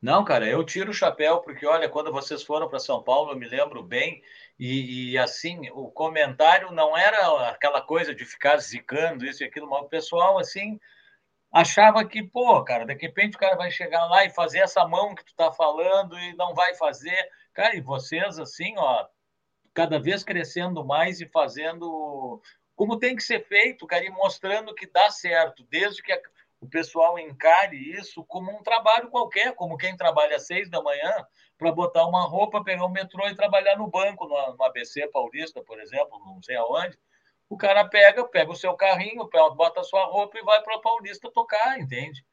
[0.00, 3.36] Não, cara, eu tiro o chapéu porque, olha, quando vocês foram para São Paulo, eu
[3.36, 4.22] me lembro bem,
[4.56, 9.68] e, e, assim, o comentário não era aquela coisa de ficar zicando isso e aquilo,
[9.68, 10.78] mas o pessoal, assim,
[11.52, 15.14] achava que, pô, cara, de repente o cara vai chegar lá e fazer essa mão
[15.14, 17.28] que tu tá falando e não vai fazer.
[17.54, 19.06] Cara, e vocês, assim, ó,
[19.74, 22.40] cada vez crescendo mais e fazendo
[22.76, 26.20] como tem que ser feito, cara, e mostrando que dá certo, desde que a,
[26.60, 31.12] o pessoal encare isso como um trabalho qualquer, como quem trabalha às seis da manhã
[31.56, 35.60] para botar uma roupa, pegar o metrô e trabalhar no banco, no, no ABC Paulista,
[35.62, 36.96] por exemplo, não sei aonde.
[37.48, 40.80] O cara pega, pega o seu carrinho, bota a sua roupa e vai para a
[40.80, 42.24] Paulista tocar, entende?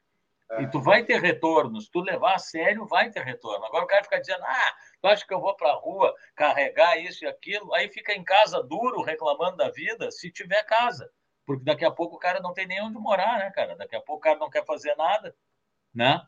[0.52, 0.64] É.
[0.64, 1.90] E tu vai ter retornos.
[1.90, 3.66] Tu levar a sério, vai ter retorno.
[3.66, 6.98] Agora o cara fica dizendo, ah, tu acha que eu vou para a rua carregar
[7.00, 7.74] isso e aquilo?
[7.74, 11.10] Aí fica em casa duro reclamando da vida, se tiver casa.
[11.46, 13.76] Porque daqui a pouco o cara não tem nem onde morar, né, cara?
[13.76, 15.36] Daqui a pouco o cara não quer fazer nada,
[15.94, 16.22] né?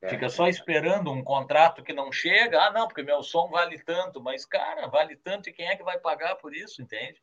[0.00, 0.08] É.
[0.08, 2.60] Fica só esperando um contrato que não chega.
[2.60, 4.22] Ah, não, porque meu som vale tanto.
[4.22, 7.20] Mas, cara, vale tanto e quem é que vai pagar por isso, entende?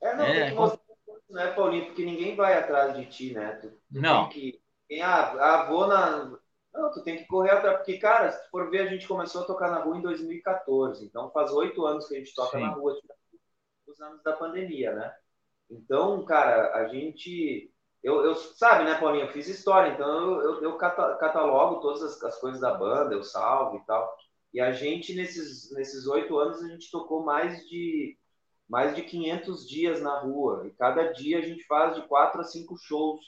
[0.00, 0.92] É, não, é, tem que mostrar
[1.32, 1.86] né, Paulinho?
[1.86, 3.52] Porque ninguém vai atrás de ti, né?
[3.60, 4.28] Tu, tu não.
[4.28, 6.38] Tem que, ah, ah, vou na.
[6.72, 7.78] Não, tu tem que correr atrás.
[7.78, 11.04] Porque, cara, se for ver, a gente começou a tocar na rua em 2014.
[11.04, 12.64] Então, faz oito anos que a gente toca Sim.
[12.64, 13.14] na rua, tipo,
[13.86, 15.14] os anos da pandemia, né?
[15.70, 17.71] Então, cara, a gente.
[18.02, 19.26] Eu, eu, sabe, né, Paulinho?
[19.26, 23.22] Eu fiz história, então eu, eu, eu catalogo todas as, as, coisas da banda, eu
[23.22, 24.16] salvo e tal.
[24.52, 28.18] E a gente, nesses, nesses oito anos, a gente tocou mais de
[28.68, 30.66] mais de 500 dias na rua.
[30.66, 33.20] E cada dia a gente faz de quatro a cinco shows.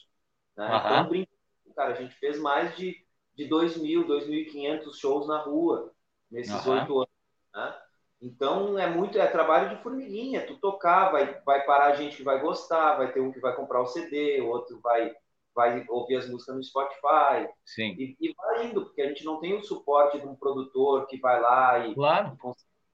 [0.57, 0.67] Né?
[0.67, 1.15] Uhum.
[1.15, 2.97] Então, cara, a gente fez mais de,
[3.35, 5.93] de 2.000, 2.500 shows na rua
[6.31, 7.01] nesses oito uhum.
[7.01, 7.15] anos.
[7.55, 7.84] Né?
[8.25, 10.47] Então, é muito, é trabalho de formiguinha.
[10.47, 13.83] Tu tocar, vai, vai parar gente que vai gostar, vai ter um que vai comprar
[13.83, 15.15] o CD, outro vai
[15.55, 17.49] vai ouvir as músicas no Spotify.
[17.65, 17.95] Sim.
[17.97, 21.17] E, e vai indo, porque a gente não tem o suporte de um produtor que
[21.21, 22.37] vai lá e claro.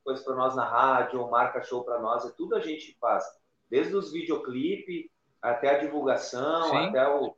[0.05, 3.24] coisas para nós na rádio, ou marca show para nós, é tudo a gente faz.
[3.70, 5.09] Desde os videoclipes
[5.41, 6.89] até a divulgação, Sim.
[6.89, 7.35] até o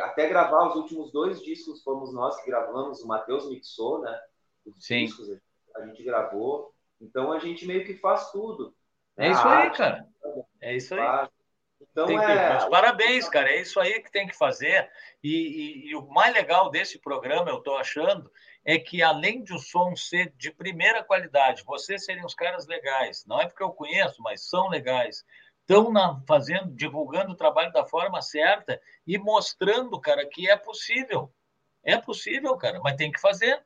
[0.00, 4.20] até gravar os últimos dois discos fomos nós que gravamos, o Matheus mixou, né?
[4.66, 5.06] Os Sim.
[5.06, 5.30] discos
[5.74, 6.75] a gente gravou.
[7.00, 8.74] Então a gente meio que faz tudo.
[9.16, 10.08] É isso aí, cara.
[10.60, 11.28] É isso aí.
[11.80, 12.58] Então, tem é...
[12.58, 12.70] Que...
[12.70, 13.50] Parabéns, cara.
[13.50, 14.90] É isso aí que tem que fazer.
[15.22, 18.30] E, e, e o mais legal desse programa, eu estou achando,
[18.64, 23.24] é que além de o som ser de primeira qualidade, vocês serem os caras legais,
[23.26, 25.24] não é porque eu conheço, mas são legais,
[25.60, 25.92] estão
[26.26, 31.32] fazendo, divulgando o trabalho da forma certa e mostrando, cara, que é possível.
[31.82, 33.64] É possível, cara, mas tem que fazer.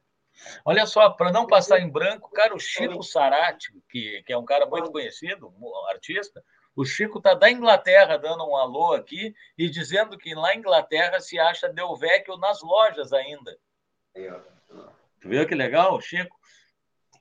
[0.64, 4.44] Olha só, para não passar em branco, cara, o Chico Sarati, que, que é um
[4.44, 5.52] cara muito conhecido,
[5.88, 6.42] artista,
[6.74, 11.20] o Chico está da Inglaterra dando um alô aqui e dizendo que lá em Inglaterra
[11.20, 13.58] se acha Del Vecchio nas lojas ainda.
[15.20, 16.38] Tu viu que legal, Chico?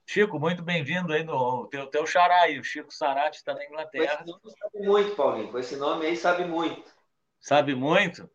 [0.06, 2.60] Chico, muito bem-vindo aí no teu, teu xará aí.
[2.60, 4.24] O Chico Sarati está na Inglaterra.
[4.24, 5.52] Com esse nome sabe muito, Paulinho.
[5.52, 6.92] Com esse nome aí sabe muito.
[7.40, 8.30] Sabe muito?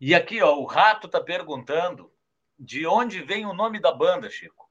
[0.00, 2.12] E aqui, ó, o Rato está perguntando
[2.58, 4.66] de onde vem o nome da banda, Chico.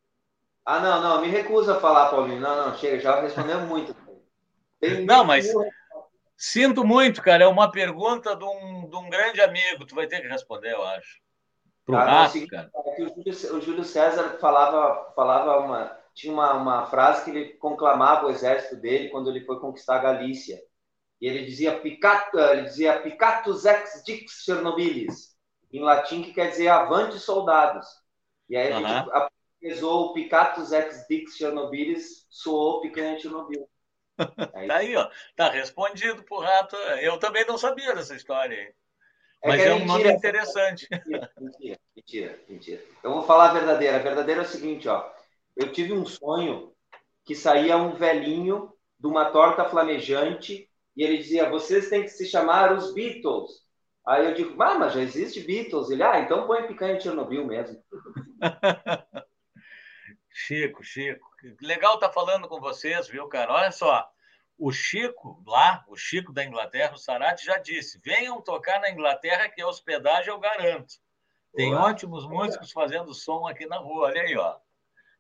[0.66, 2.42] Ah, não, não, me recusa a falar, Paulinho.
[2.42, 3.96] Não, não, chega, já respondeu muito.
[4.80, 5.48] Tem não, mas
[6.36, 7.44] sinto muito, cara.
[7.44, 9.86] É uma pergunta de um, de um grande amigo.
[9.86, 11.20] Tu vai ter que responder, eu acho.
[11.86, 12.72] Pro ah, rato, seguinte, cara.
[12.74, 17.54] É o, Júlio, o, Júlio, César falava, falava uma, tinha uma, uma frase que ele
[17.54, 20.60] conclamava o exército dele quando ele foi conquistar a Galícia.
[21.22, 25.35] E ele dizia picato, ele dizia picatus ex dix Chernobylis,
[25.72, 27.86] em latim que quer dizer avante soldados.
[28.50, 28.88] E aí a uhum.
[28.88, 29.10] gente
[29.66, 33.68] apesou o picatus ex dix Chernobylis, soou picanha Chernobyl.
[34.54, 34.68] Aí...
[34.68, 35.10] tá aí, ó.
[35.36, 36.76] Tá respondido pro rato.
[37.02, 38.74] Eu também não sabia dessa história aí.
[39.42, 40.88] É Mas é, é um mentira, nome interessante.
[40.92, 42.82] Mentira, mentira, mentira, mentira.
[43.04, 43.98] Eu vou falar a verdadeira.
[43.98, 45.12] A verdadeira é o seguinte, ó.
[45.56, 46.74] Eu tive um sonho
[47.24, 52.26] que saía um velhinho de uma torta flamejante e ele dizia: "Vocês têm que se
[52.26, 53.65] chamar os Beatles".
[54.06, 55.90] Aí eu digo: "Ah, mas já existe Beatles".
[55.90, 57.82] Ele: "Ah, então põe picanha de Chernobyl mesmo".
[60.30, 61.30] Chico, Chico.
[61.62, 63.54] Legal estar tá falando com vocês, viu, cara?
[63.54, 64.08] Olha só.
[64.58, 69.50] O Chico, lá, o Chico da Inglaterra, o Sarati, já disse: venham tocar na Inglaterra,
[69.50, 70.94] que a hospedagem eu garanto.
[71.56, 74.08] Tem ótimos músicos fazendo som aqui na rua.
[74.08, 74.58] Olha aí, ó.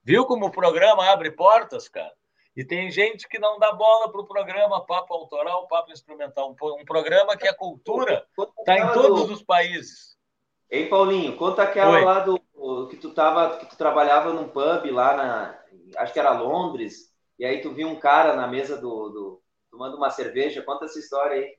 [0.03, 2.13] Viu como o programa abre portas, cara?
[2.55, 6.55] E tem gente que não dá bola para o programa Papo Autoral, Papo Instrumental.
[6.61, 8.25] Um, programa que a cultura
[8.59, 10.15] está em todos os países.
[10.69, 12.05] Ei, Paulinho, conta aquela Oi.
[12.05, 12.39] lá do
[12.89, 15.59] que tu tava, que tu trabalhava num pub lá na,
[15.97, 19.97] acho que era Londres, e aí tu viu um cara na mesa do, do tomando
[19.97, 20.61] uma cerveja.
[20.61, 21.57] Conta essa história aí.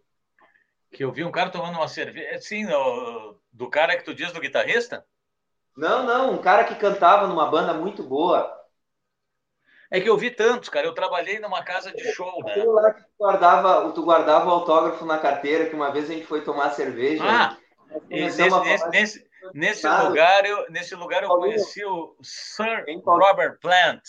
[0.93, 4.33] Que eu vi um cara tomando uma cerveja, sim, do, do cara que tu diz
[4.33, 5.05] do guitarrista?
[5.77, 8.51] Não, não, um cara que cantava numa banda muito boa.
[9.91, 10.87] É que eu vi tantos, cara.
[10.87, 12.65] Eu trabalhei numa casa de show, né?
[12.65, 16.27] lá que tu guardava, tu guardava o autógrafo na carteira, que uma vez a gente
[16.27, 17.23] foi tomar cerveja.
[17.25, 17.57] Ah,
[18.09, 24.03] Nesse, nesse, nesse, nesse, lugar eu, nesse lugar eu conheci o Sir Robert Plant.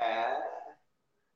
[0.00, 0.60] É.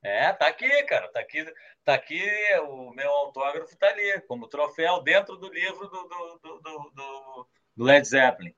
[0.02, 1.10] É, tá aqui, cara.
[1.12, 1.44] Tá aqui,
[1.84, 2.22] tá aqui
[2.68, 7.84] o meu autógrafo tá ali, como troféu dentro do livro do, do, do, do, do
[7.84, 8.54] Led Zeppelin.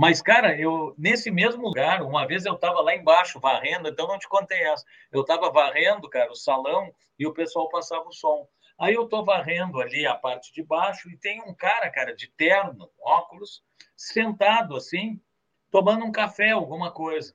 [0.00, 4.18] Mas, cara, eu nesse mesmo lugar, uma vez eu estava lá embaixo varrendo, então não
[4.18, 4.82] te contei essa.
[5.12, 8.48] Eu estava varrendo, cara, o salão e o pessoal passava o som.
[8.78, 12.28] Aí eu estou varrendo ali a parte de baixo e tem um cara, cara, de
[12.28, 13.62] terno, óculos,
[13.94, 15.20] sentado assim,
[15.70, 17.34] tomando um café, alguma coisa.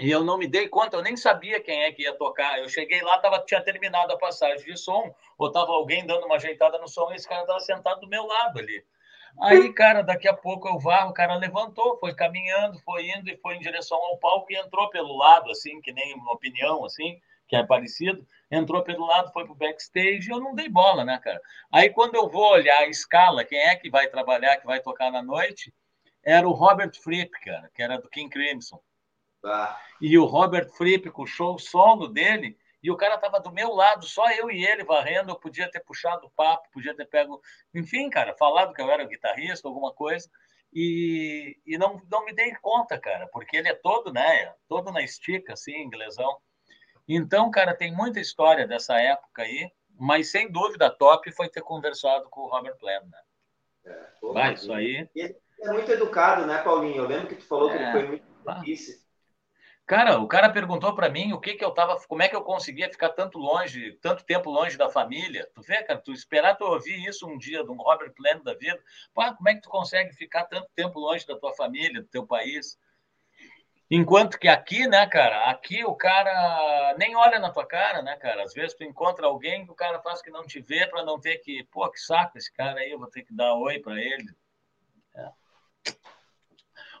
[0.00, 2.58] E eu não me dei conta, eu nem sabia quem é que ia tocar.
[2.58, 6.34] Eu cheguei lá, tava, tinha terminado a passagem de som, ou estava alguém dando uma
[6.34, 8.84] ajeitada no som, e esse cara estava sentado do meu lado ali.
[9.40, 13.36] Aí, cara, daqui a pouco eu varro, o cara levantou, foi caminhando, foi indo e
[13.36, 17.20] foi em direção ao palco e entrou pelo lado, assim, que nem uma opinião, assim,
[17.46, 21.18] que é parecido, entrou pelo lado, foi pro backstage, e eu não dei bola, né,
[21.18, 21.40] cara?
[21.72, 25.10] Aí quando eu vou olhar a escala, quem é que vai trabalhar, que vai tocar
[25.10, 25.72] na noite,
[26.22, 28.80] era o Robert Fripp, cara, que era do King Crimson.
[29.44, 29.78] Ah.
[30.00, 33.72] E o Robert Fripp, com o show solo dele, e o cara estava do meu
[33.72, 37.40] lado, só eu e ele varrendo, eu podia ter puxado o papo, podia ter pego,
[37.74, 40.28] enfim, cara, falado que eu era guitarrista, alguma coisa,
[40.72, 45.02] e, e não, não me dei conta, cara, porque ele é todo, né, todo na
[45.02, 46.38] estica, assim, inglesão.
[47.08, 52.28] Então, cara, tem muita história dessa época aí, mas sem dúvida top foi ter conversado
[52.30, 53.18] com o Robert Plant, né?
[53.86, 55.08] É, Vai, isso aí.
[55.14, 57.02] Ele é muito educado, né, Paulinho?
[57.02, 57.92] Eu lembro que tu falou é, que ele é.
[57.92, 58.24] foi muito
[58.60, 59.07] difícil.
[59.88, 62.42] Cara, o cara perguntou para mim o que que eu tava, como é que eu
[62.42, 65.48] conseguia ficar tanto longe, tanto tempo longe da família.
[65.54, 68.52] Tu vê, cara, tu esperar tu ouvir isso um dia de um Robert Plant da
[68.52, 68.78] vida,
[69.14, 72.78] como é que tu consegue ficar tanto tempo longe da tua família, do teu país?
[73.90, 78.42] Enquanto que aqui, né, cara, aqui o cara nem olha na tua cara, né, cara?
[78.42, 81.18] Às vezes tu encontra alguém que o cara faz que não te vê para não
[81.18, 83.98] ter que, pô, que saco esse cara aí, eu vou ter que dar oi para
[83.98, 84.36] ele.
[85.16, 85.30] É.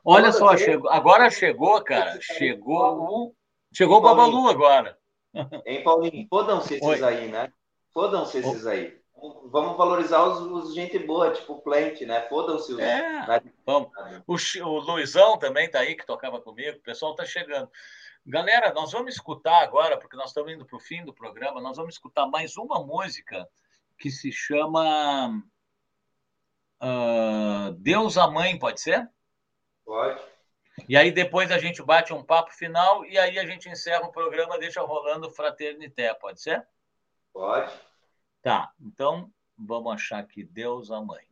[0.04, 3.34] Olha só, chegou, agora chegou, cara, chegou o
[3.72, 4.98] chegou o Babalu agora.
[5.66, 6.26] Hein, Paulinho?
[6.28, 7.04] Fodam-se esses Oi.
[7.04, 7.52] aí, né?
[7.92, 8.98] Fodam-se esses aí.
[9.50, 12.22] Vamos valorizar os, os, gente boa, tipo o Plant, né?
[12.28, 12.78] Fodam-se os.
[12.78, 13.42] É, né?
[13.66, 13.90] vamos.
[14.26, 16.78] O, o Luizão também tá aí, que tocava comigo.
[16.78, 17.68] O pessoal tá chegando.
[18.24, 21.76] Galera, nós vamos escutar agora, porque nós estamos indo para o fim do programa, nós
[21.76, 23.48] vamos escutar mais uma música
[23.98, 25.42] que se chama
[26.82, 29.08] uh, Deus a Mãe, pode ser?
[29.88, 30.20] Pode.
[30.86, 34.12] E aí depois a gente bate um papo final e aí a gente encerra o
[34.12, 36.62] programa, deixa rolando Fraternité, pode ser?
[37.32, 37.72] Pode.
[38.42, 41.26] Tá, então vamos achar aqui Deus a Mãe.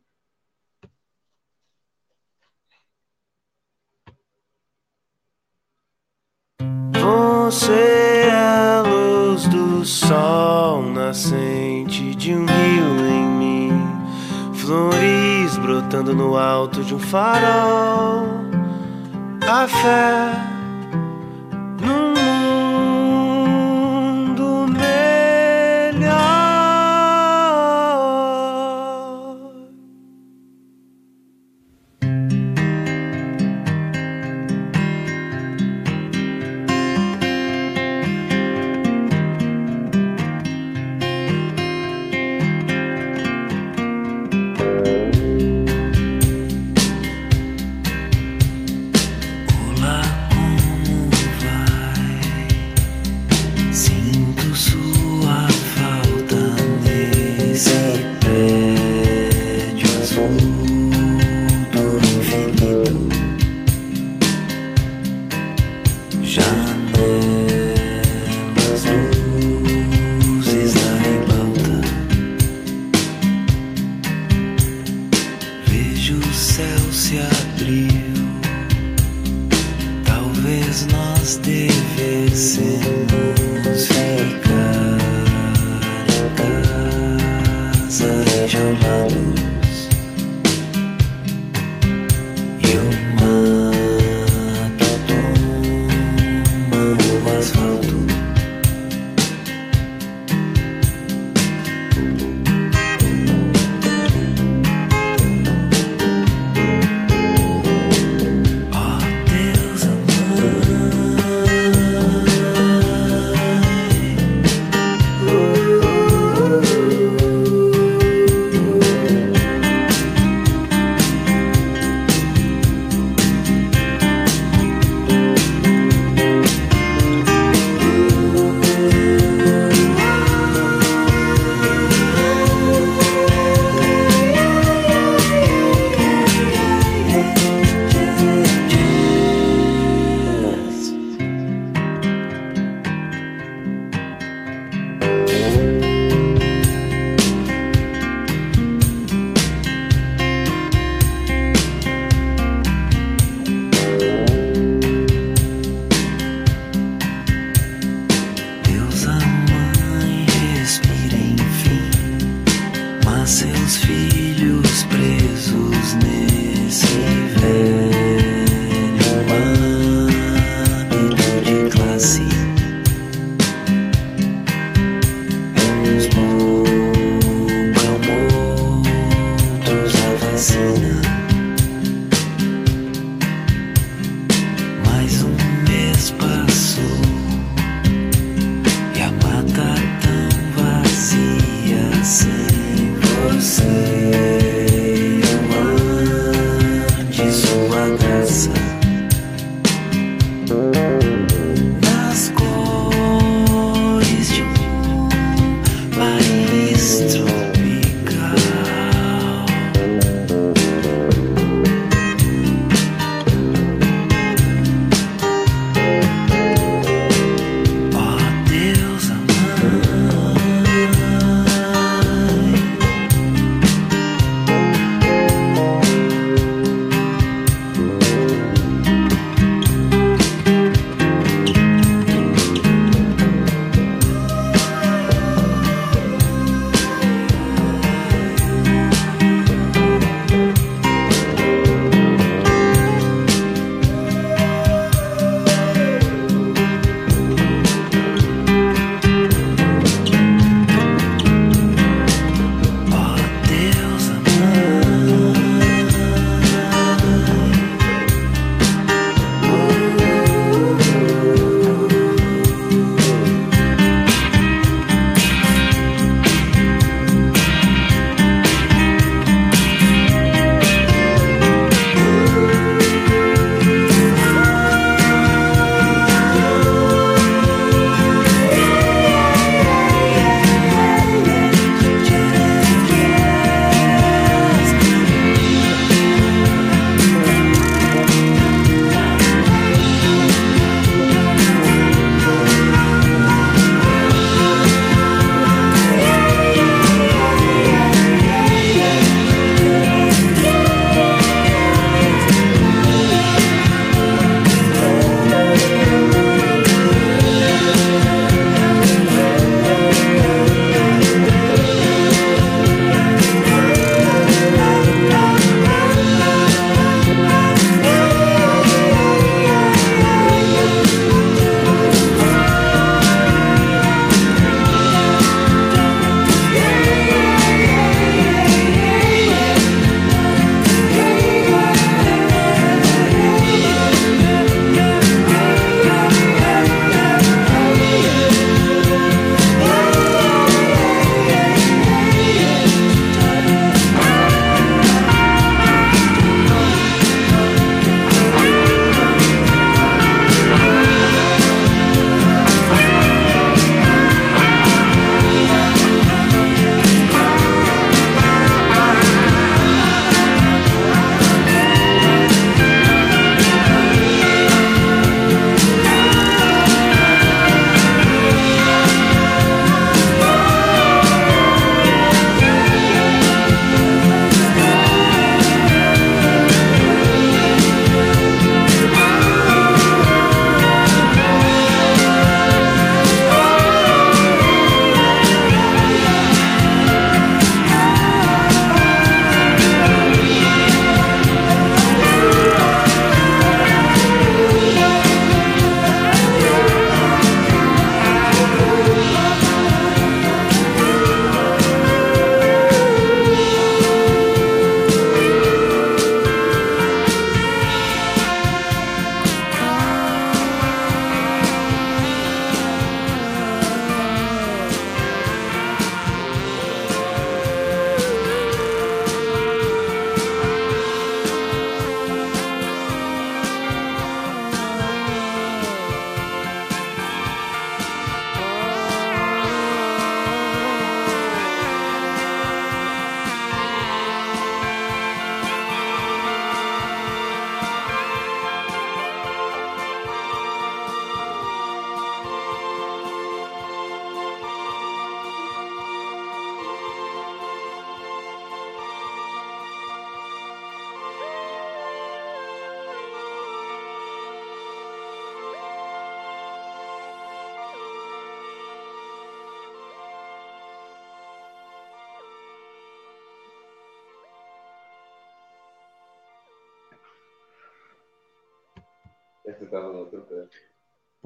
[6.93, 7.71] Você
[8.27, 13.71] é a luz do sol nascente de um rio em mim,
[14.55, 18.46] flores brotando no alto de um farol
[19.47, 20.46] a fé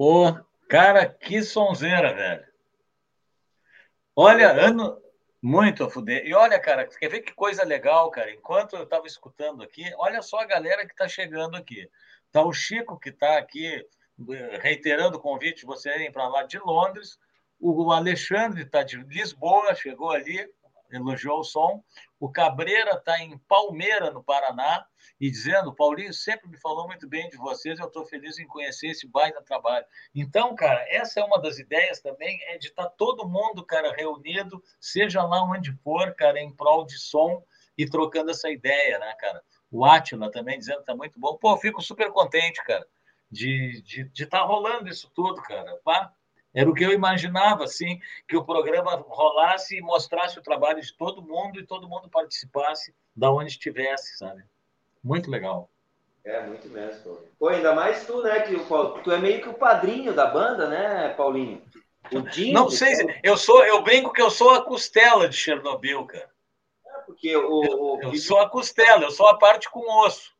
[0.04, 0.36] Pô,
[0.68, 2.44] cara, que sonzeira, velho.
[4.16, 5.00] Olha, ano
[5.40, 6.26] muito a fuder.
[6.26, 8.32] E olha, cara, quer ver que coisa legal, cara?
[8.32, 11.88] Enquanto eu estava escutando aqui, olha só a galera que está chegando aqui.
[12.32, 13.80] Tá o Chico que está aqui
[14.60, 17.16] reiterando o convite de vocês irem para lá de Londres.
[17.60, 20.52] O Alexandre está de Lisboa, chegou ali,
[20.92, 21.82] elogiou o som.
[22.20, 24.86] O Cabreira está em Palmeira, no Paraná,
[25.20, 28.88] e dizendo: Paulinho sempre me falou muito bem de vocês, eu estou feliz em conhecer
[28.88, 29.86] esse baita trabalho.
[30.14, 33.94] Então, cara, essa é uma das ideias também, é de estar tá todo mundo, cara,
[33.94, 37.44] reunido, seja lá onde for, cara, em prol de som
[37.76, 39.42] e trocando essa ideia, né, cara?
[39.70, 41.36] O Átila também dizendo que está muito bom.
[41.38, 42.86] Pô, fico super contente, cara,
[43.30, 45.80] de estar de, de tá rolando isso tudo, cara.
[45.82, 46.12] Pá,
[46.54, 50.92] era o que eu imaginava, assim, que o programa rolasse e mostrasse o trabalho de
[50.96, 54.42] todo mundo e todo mundo participasse da onde estivesse, sabe?
[55.02, 55.70] Muito legal.
[56.24, 57.18] É, muito mesmo.
[57.38, 58.54] Pô, ainda mais tu, né, que
[59.02, 61.62] tu é meio que o padrinho da banda, né, Paulinho?
[62.12, 65.36] O Dinho, Não sei, se, eu sou, eu brinco que eu sou a costela de
[65.36, 66.30] Chernobyl, cara.
[66.86, 70.32] É, porque o, eu, eu sou a costela, eu sou a parte com osso.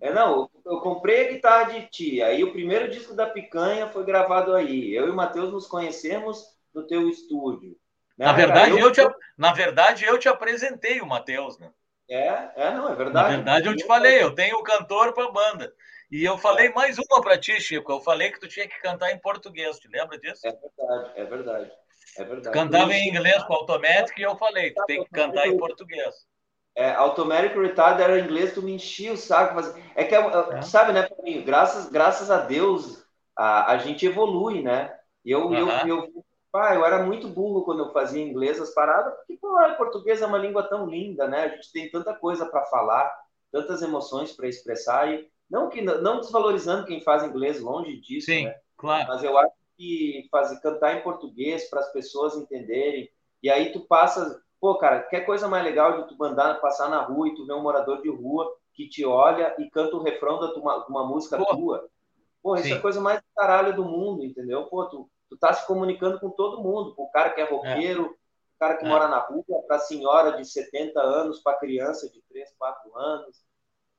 [0.00, 4.04] É, não, eu comprei a guitarra de ti, aí o primeiro disco da Picanha foi
[4.04, 4.94] gravado aí.
[4.94, 6.44] Eu e o Matheus nos conhecemos
[6.74, 7.76] no teu estúdio.
[8.16, 8.26] Né?
[8.26, 8.78] Na, verdade, eu...
[8.78, 9.00] eu te,
[9.36, 11.70] na verdade, eu te apresentei o Matheus, né?
[12.08, 13.30] É, é, não, é verdade.
[13.30, 15.72] Na verdade, eu te falei, eu tenho o cantor para a banda.
[16.10, 16.72] E eu falei é.
[16.72, 17.90] mais uma para ti, Chico.
[17.90, 20.46] Eu falei que tu tinha que cantar em português, te lembra disso?
[20.46, 21.72] É verdade, é verdade.
[22.16, 22.54] É verdade.
[22.54, 26.14] Cantava em inglês com automático e eu falei, tu tem que cantar em português.
[26.76, 29.54] É, automatic retard era inglês, tu me enchia o saco.
[29.54, 29.74] Mas...
[29.94, 30.18] É que, é.
[30.52, 30.62] é.
[30.62, 31.08] sabe, né?
[31.44, 33.04] Graças, graças a Deus,
[33.36, 34.92] a, a gente evolui, né?
[35.24, 39.14] E eu, eu, eu, pá, eu era muito burro quando eu fazia inglês as paradas,
[39.14, 41.44] porque, pô, português é uma língua tão linda, né?
[41.44, 43.12] A gente tem tanta coisa para falar,
[43.50, 48.44] tantas emoções para expressar, e não, que, não desvalorizando quem faz inglês, longe disso, Sim,
[48.46, 48.54] né?
[48.76, 49.08] claro.
[49.08, 53.08] Mas eu acho que fazer, cantar em português para as pessoas entenderem,
[53.42, 57.02] e aí tu passa Pô, cara, quer coisa mais legal de tu mandar passar na
[57.02, 60.40] rua e tu ver um morador de rua que te olha e canta o refrão
[60.40, 61.44] da tua, uma música Pô.
[61.54, 61.86] tua?
[62.42, 62.72] Pô, isso Sim.
[62.72, 64.64] é a coisa mais caralho do mundo, entendeu?
[64.64, 68.08] Pô, tu, tu tá se comunicando com todo mundo, o cara que é roqueiro, é.
[68.08, 68.88] o cara que é.
[68.88, 73.44] mora na rua, pra senhora de 70 anos, pra criança de 3, 4 anos.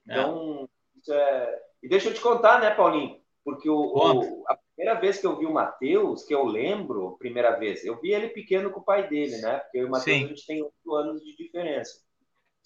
[0.09, 0.13] É.
[0.13, 0.99] Então, é.
[0.99, 1.61] isso é...
[1.83, 3.21] E deixa eu te contar, né, Paulinho?
[3.43, 7.57] Porque o, o, a primeira vez que eu vi o Matheus, que eu lembro, primeira
[7.57, 9.59] vez, eu vi ele pequeno com o pai dele, né?
[9.59, 12.01] Porque eu e o Matheus, a gente tem oito anos de diferença.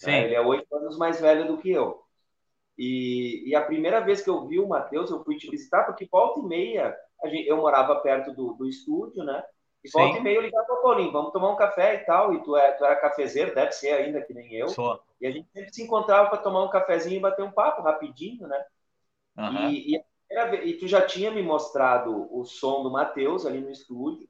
[0.03, 0.25] Né?
[0.25, 2.01] Ele é oito anos mais velho do que eu.
[2.77, 6.07] E, e, a primeira vez que eu vi o Matheus, eu fui te visitar, porque
[6.09, 9.43] volta e meia, gente, eu morava perto do, do estúdio, né?
[9.83, 10.19] E volta Sim.
[10.19, 12.33] e meia eu ligava para o Paulinho, vamos tomar um café e tal.
[12.33, 14.69] E tu, é, tu era cafezeiro, deve ser ainda que nem eu.
[14.69, 14.99] Sou.
[15.19, 18.47] E a gente sempre se encontrava para tomar um cafezinho e bater um papo rapidinho,
[18.47, 18.65] né?
[19.37, 19.69] Uhum.
[19.69, 20.03] E, e
[20.63, 24.27] e tu já tinha me mostrado o som do Matheus ali no estúdio,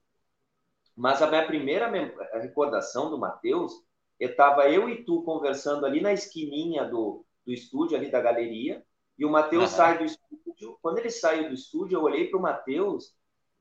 [0.95, 1.89] mas a minha primeira
[2.33, 3.73] recordação do Matheus,
[4.19, 8.83] estava eu e tu conversando ali na esquininha do, do estúdio, ali da galeria,
[9.17, 9.77] e o Matheus uhum.
[9.77, 10.77] sai do estúdio.
[10.81, 13.13] Quando ele saiu do estúdio, eu olhei para o Matheus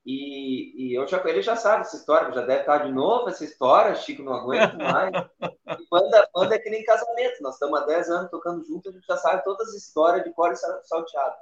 [0.05, 3.44] e, e eu já, ele já sabe essa história, já deve estar de novo essa
[3.44, 5.12] história, Chico, não aguento mais.
[5.69, 8.93] E banda, banda é que nem casamento, nós estamos há 10 anos tocando junto, a
[8.93, 11.36] gente já sabe todas as histórias de cor e salteado.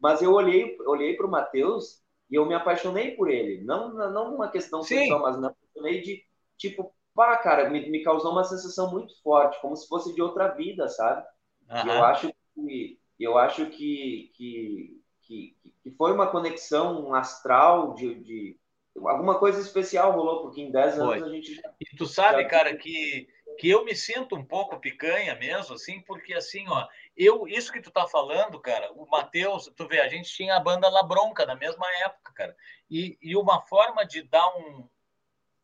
[0.00, 3.62] Mas eu olhei, olhei para o Matheus e eu me apaixonei por ele.
[3.64, 4.98] Não, não uma questão Sim.
[4.98, 6.24] sexual, mas me apaixonei de,
[6.56, 10.48] tipo, pá, cara, me, me causou uma sensação muito forte, como se fosse de outra
[10.48, 11.26] vida, sabe?
[11.68, 11.92] Uhum.
[11.92, 18.56] eu acho que eu acho que, que, que, que, foi uma conexão astral de, de
[18.96, 22.48] alguma coisa especial rolou, porque em 10 anos a gente já, E tu sabe, já...
[22.48, 23.26] cara, que,
[23.58, 26.86] que eu me sinto um pouco picanha mesmo, assim, porque assim, ó,
[27.16, 30.60] eu, isso que tu tá falando, cara, o Matheus, tu vê, a gente tinha a
[30.60, 32.56] banda La Bronca na mesma época, cara.
[32.90, 34.88] E, e uma forma de dar um,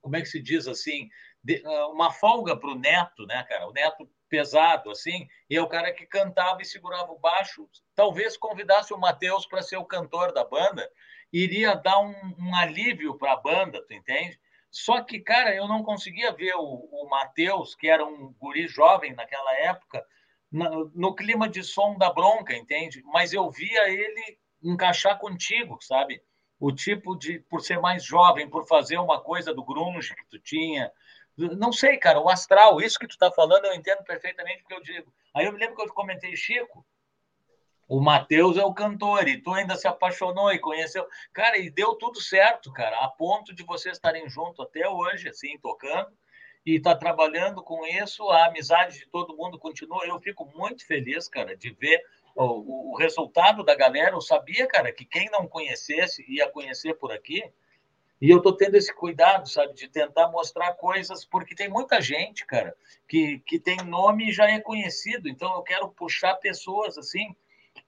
[0.00, 1.08] como é que se diz assim,
[1.42, 3.68] de, ah, uma folga pro Neto, né, cara?
[3.68, 7.68] O Neto pesado, assim, e é o cara que cantava e segurava o baixo.
[7.94, 10.90] Talvez convidasse o Matheus para ser o cantor da banda,
[11.32, 14.40] iria dar um, um alívio para a banda, tu entende?
[14.70, 19.12] Só que, cara, eu não conseguia ver o, o Matheus, que era um guri jovem
[19.14, 20.02] naquela época,
[20.52, 23.02] no, clima de som da bronca, entende?
[23.06, 26.22] Mas eu via ele encaixar contigo, sabe?
[26.60, 30.38] O tipo de, por ser mais jovem, por fazer uma coisa do grunge que tu
[30.38, 30.92] tinha.
[31.36, 34.74] Não sei, cara, o astral, isso que tu tá falando, eu entendo perfeitamente o que
[34.74, 35.12] eu digo.
[35.34, 36.84] Aí eu me lembro que eu comentei, Chico,
[37.88, 41.06] o Matheus é o cantor, e tu ainda se apaixonou e conheceu.
[41.32, 45.58] Cara, e deu tudo certo, cara, a ponto de vocês estarem juntos até hoje, assim,
[45.58, 46.10] tocando.
[46.64, 50.06] E está trabalhando com isso, a amizade de todo mundo continua.
[50.06, 52.00] Eu fico muito feliz, cara, de ver
[52.36, 54.14] o, o resultado da galera.
[54.14, 57.42] Eu sabia, cara, que quem não conhecesse ia conhecer por aqui.
[58.20, 62.46] E eu estou tendo esse cuidado, sabe, de tentar mostrar coisas, porque tem muita gente,
[62.46, 62.72] cara,
[63.08, 65.28] que, que tem nome e já é conhecido.
[65.28, 67.34] Então eu quero puxar pessoas assim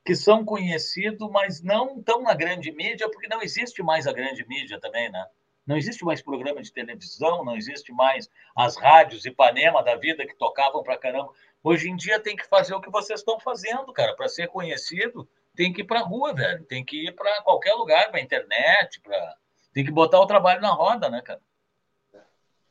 [0.05, 4.47] que são conhecidos, mas não estão na grande mídia, porque não existe mais a grande
[4.47, 5.25] mídia também, né?
[5.67, 10.37] Não existe mais programa de televisão, não existe mais as rádios Ipanema da vida que
[10.37, 11.33] tocavam para caramba.
[11.63, 14.15] Hoje em dia tem que fazer o que vocês estão fazendo, cara.
[14.15, 15.27] Para ser conhecido,
[15.57, 16.65] tem que ir para a rua, velho.
[16.65, 19.37] Tem que ir para qualquer lugar, para internet, para
[19.73, 21.41] tem que botar o trabalho na roda, né, cara?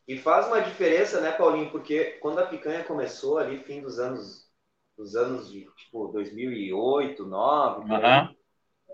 [0.08, 1.70] E faz uma diferença, né, Paulinho?
[1.70, 4.44] Porque quando a picanha começou ali, fim dos anos
[4.96, 8.36] dos anos de tipo 2008, 2009, uhum.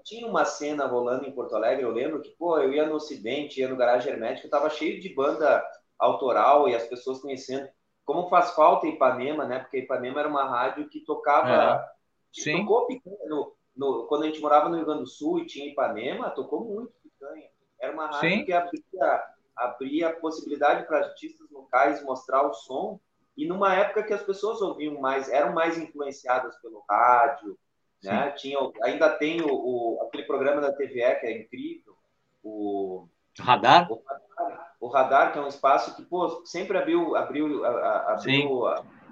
[0.02, 1.84] Tinha uma cena rolando em Porto Alegre.
[1.84, 5.14] Eu lembro que, pô, eu ia no Ocidente, ia no Garagem Hermético, tava cheio de
[5.14, 5.62] banda
[5.98, 7.68] autoral e as pessoas conhecendo.
[8.04, 9.58] Como faz falta Ipanema, né?
[9.60, 11.84] Porque Ipanema era uma rádio que tocava.
[11.84, 11.90] É.
[12.32, 12.58] Sim.
[12.58, 13.16] Tocou picanha.
[13.26, 16.64] No, no, quando a gente morava no Rio Grande do Sul e tinha Ipanema, tocou
[16.64, 17.48] muito picanha.
[17.80, 18.44] Era uma rádio Sim.
[18.44, 19.24] que abria,
[19.56, 23.00] abria possibilidade para artistas locais mostrar o som
[23.36, 27.58] e numa época que as pessoas ouviam mais, eram mais influenciadas pelo rádio,
[28.02, 28.30] né?
[28.32, 31.94] Tinha, ainda tem o, o, aquele programa da TVE que é incrível,
[32.42, 33.08] o
[33.38, 33.90] Radar?
[33.90, 38.66] O Radar, o Radar que é um espaço que pô, sempre abriu, abriu, abriu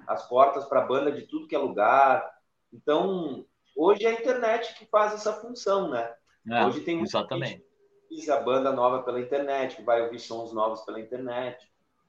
[0.07, 2.29] as portas para banda de tudo que é lugar.
[2.73, 3.45] Então,
[3.77, 6.13] hoje é a internet que faz essa função, né?
[6.51, 7.63] É, hoje tem exatamente.
[8.11, 11.63] gente a banda nova pela internet, que vai ouvir sons novos pela internet.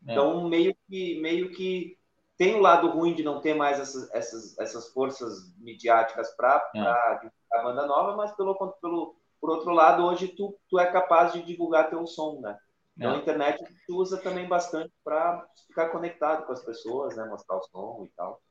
[0.08, 0.12] É.
[0.12, 1.99] Então, meio que, meio que
[2.40, 6.80] tem o lado ruim de não ter mais essas, essas, essas forças midiáticas para é.
[6.80, 11.44] a banda nova, mas pelo, pelo, por outro lado, hoje tu, tu é capaz de
[11.44, 12.58] divulgar teu som, né?
[12.98, 13.16] Então, é.
[13.16, 17.26] a internet tu usa também bastante para ficar conectado com as pessoas, né?
[17.26, 18.42] Mostrar o som e tal.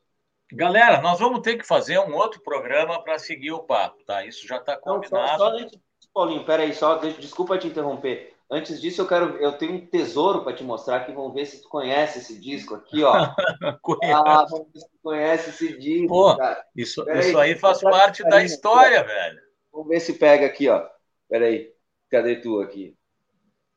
[0.53, 4.23] Galera, nós vamos ter que fazer um outro programa para seguir o papo, tá?
[4.23, 5.45] Isso já está combinado.
[5.45, 5.79] Não, só, só,
[6.13, 8.37] Paulinho, peraí, só, desculpa te interromper.
[8.51, 11.61] Antes disso, eu quero, eu tenho um tesouro para te mostrar que vamos ver se
[11.61, 13.13] tu conhece esse disco aqui, ó.
[14.15, 16.65] ah, vamos ver se tu conhece esse disco, Pô, cara.
[16.75, 19.41] Isso, isso aí, faz parte da história, aqui, velho.
[19.71, 20.89] Vamos ver se pega aqui, ó.
[21.29, 21.71] Peraí,
[22.11, 22.97] cadê tu aqui?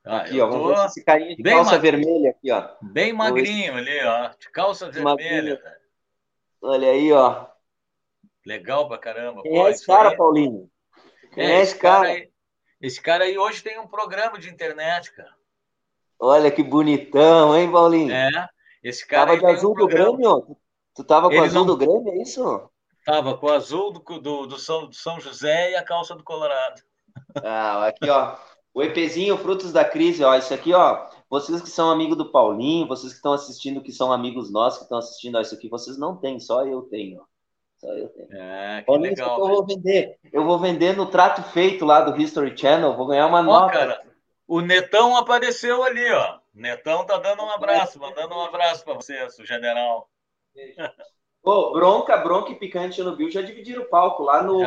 [0.06, 2.70] Ah, aqui, ó, vamos ver se esse carinha de calça vermelha aqui, ó.
[2.82, 5.58] Bem magrinho ali, ó, de calça vermelha.
[5.58, 5.82] Velho.
[6.62, 7.46] Olha aí, ó.
[8.46, 9.42] Legal pra caramba.
[9.42, 10.18] Quem é esse cara, aí...
[10.18, 10.70] Paulinho?
[11.34, 12.08] Quem é, esse cara?
[12.08, 12.31] cara.
[12.82, 15.36] Esse cara aí hoje tem um programa de internet, cara.
[16.20, 18.12] Olha que bonitão, hein, Paulinho?
[18.12, 18.50] É.
[18.84, 20.58] Esse cara tava de azul um do Grêmio?
[20.96, 21.66] Tu tava com Ele azul não...
[21.68, 22.70] do Grêmio, é isso?
[23.06, 26.24] Tava com o azul do, do, do, São, do São José e a calça do
[26.24, 26.82] Colorado.
[27.44, 28.36] Ah, aqui, ó.
[28.74, 30.36] O EPzinho Frutos da Crise, ó.
[30.36, 31.10] Isso aqui, ó.
[31.30, 34.86] Vocês que são amigos do Paulinho, vocês que estão assistindo, que são amigos nossos, que
[34.86, 37.31] estão assistindo, ó, isso aqui vocês não têm, só eu tenho, ó.
[37.82, 38.28] Só eu tenho.
[38.32, 39.40] É, que legal.
[39.40, 40.20] eu vou vender.
[40.32, 43.74] Eu vou vender no trato feito lá do History Channel, vou ganhar uma ó, nota.
[43.74, 44.02] Cara,
[44.48, 46.38] o Netão apareceu ali, ó.
[46.54, 50.08] Netão tá dando um abraço, mandando um abraço para você, o general.
[51.42, 54.60] Pô, bronca, bronca e picante no Bill já dividiram o palco lá no,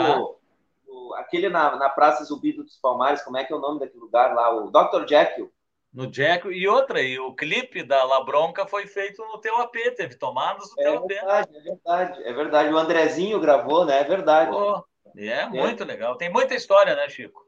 [0.84, 4.00] no, aquele na, na Praça Zumbido dos Palmares, como é que é o nome daquele
[4.00, 4.52] lugar lá?
[4.56, 5.06] O Dr.
[5.08, 5.52] Jekyll
[5.94, 6.48] no Jack.
[6.48, 10.68] E outra, e o clipe da La Bronca foi feito no teu AP, teve tomadas
[10.76, 11.56] no é teu verdade, AP.
[11.56, 12.74] É verdade, é verdade.
[12.74, 14.00] O Andrezinho gravou, né?
[14.00, 14.50] É verdade.
[14.50, 14.84] Pô,
[15.16, 16.16] é, é muito legal.
[16.16, 17.40] Tem muita história, né, Chico?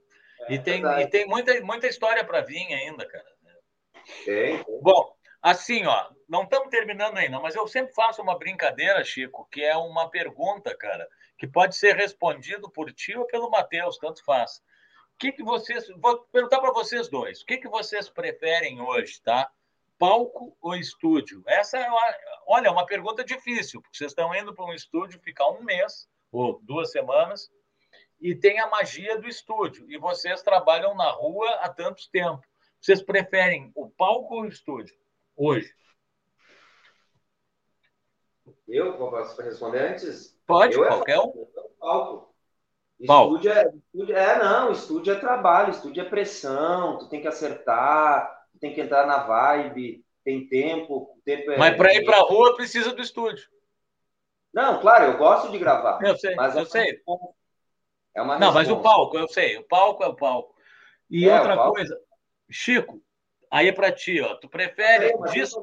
[0.42, 3.26] É, e, tem, e tem muita, muita história para vir ainda, cara.
[4.24, 4.64] Tem.
[4.80, 5.12] Bom,
[5.42, 9.76] assim, ó, não estamos terminando ainda, mas eu sempre faço uma brincadeira, Chico, que é
[9.76, 14.60] uma pergunta, cara, que pode ser respondido por ti ou pelo Matheus, tanto faz
[15.18, 15.88] que, que vocês.
[15.96, 17.42] Vou perguntar para vocês dois.
[17.42, 19.50] O que, que vocês preferem hoje, tá?
[19.98, 21.42] Palco ou estúdio?
[21.46, 22.14] Essa é uma,
[22.46, 26.08] olha, é uma pergunta difícil, porque vocês estão indo para um estúdio ficar um mês
[26.30, 27.50] ou duas semanas
[28.20, 29.90] e tem a magia do estúdio.
[29.90, 32.42] E vocês trabalham na rua há tanto tempo.
[32.80, 34.94] Vocês preferem o palco ou o estúdio
[35.34, 35.74] hoje?
[38.68, 40.38] Eu posso responder antes?
[40.46, 41.46] Pode, eu qualquer um.
[41.78, 42.35] Palco.
[42.98, 48.46] Estúdio é, estúdio é, não, estúdio é trabalho, estúdio é pressão, tu tem que acertar,
[48.52, 51.18] tu tem que entrar na vibe, tem tempo.
[51.24, 53.46] tempo é, mas para ir para a rua precisa do estúdio.
[54.52, 56.02] Não, claro, eu gosto de gravar.
[56.02, 57.02] Eu sei, mas eu é sei.
[58.14, 60.54] É uma não, mas o palco, eu sei, o palco é o palco.
[61.10, 61.74] E é, outra palco.
[61.74, 62.00] coisa,
[62.50, 63.02] Chico,
[63.50, 64.34] aí é para ti, ó.
[64.36, 65.06] Tu prefere.
[65.06, 65.62] É, disco...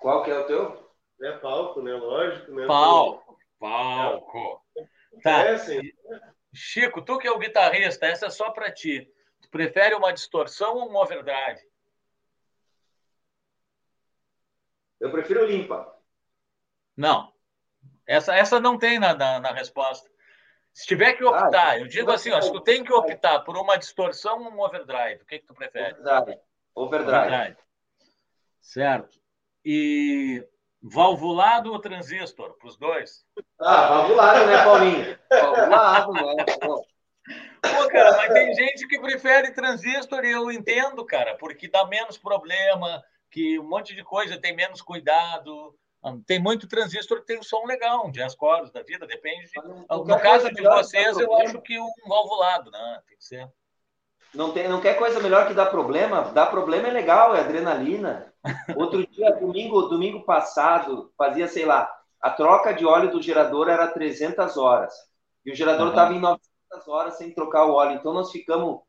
[0.00, 0.90] Qual que é o teu?
[1.22, 1.92] É palco, né?
[1.92, 2.66] Lógico, né?
[2.66, 4.62] Palco, palco.
[5.22, 5.44] Tá.
[5.44, 5.80] É assim.
[6.52, 9.10] Chico, tu que é o guitarrista, essa é só para ti.
[9.40, 11.60] Tu prefere uma distorção ou uma overdrive?
[15.00, 15.94] Eu prefiro limpa.
[16.96, 17.32] Não.
[18.06, 20.08] Essa, essa não tem na, na, na resposta.
[20.72, 23.56] Se tiver que optar, ah, eu digo assim, ó, se tu tem que optar por
[23.56, 25.94] uma distorção ou um overdrive, o que, que tu prefere?
[25.94, 26.40] Overdrive.
[26.74, 27.16] Overdrive.
[27.16, 27.56] overdrive.
[28.60, 29.20] Certo.
[29.64, 30.44] E
[30.86, 33.24] valvulado ou transistor, para os dois?
[33.58, 35.18] Ah, valvulado, né, Paulinho?
[35.30, 36.44] Valvulado, né?
[37.62, 42.18] Pô, cara, mas tem gente que prefere transistor e eu entendo, cara, porque dá menos
[42.18, 45.74] problema, que um monte de coisa tem menos cuidado.
[46.26, 49.46] Tem muito transistor que tem um som legal, um jazz chorus da vida, depende.
[49.46, 49.62] De...
[49.88, 53.02] No caso de vocês, eu acho que um valvulado, né?
[53.08, 53.50] Tem que ser.
[54.34, 56.22] Não, tem, não quer coisa melhor que dar problema?
[56.32, 58.32] Dar problema é legal, é adrenalina.
[58.76, 61.90] Outro dia, domingo, domingo passado, fazia, sei lá,
[62.20, 64.94] a troca de óleo do gerador era 300 horas.
[65.44, 66.16] E o gerador estava uhum.
[66.16, 67.96] em 900 horas sem trocar o óleo.
[67.96, 68.80] Então, nós ficamos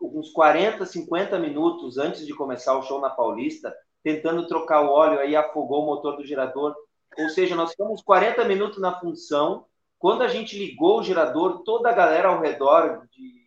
[0.00, 5.18] uns 40, 50 minutos antes de começar o show na Paulista, tentando trocar o óleo,
[5.18, 6.74] aí afogou o motor do gerador.
[7.18, 9.64] Ou seja, nós ficamos 40 minutos na função.
[9.98, 13.43] Quando a gente ligou o gerador, toda a galera ao redor, de,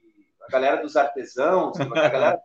[0.48, 2.41] a galera dos artesãos, a galera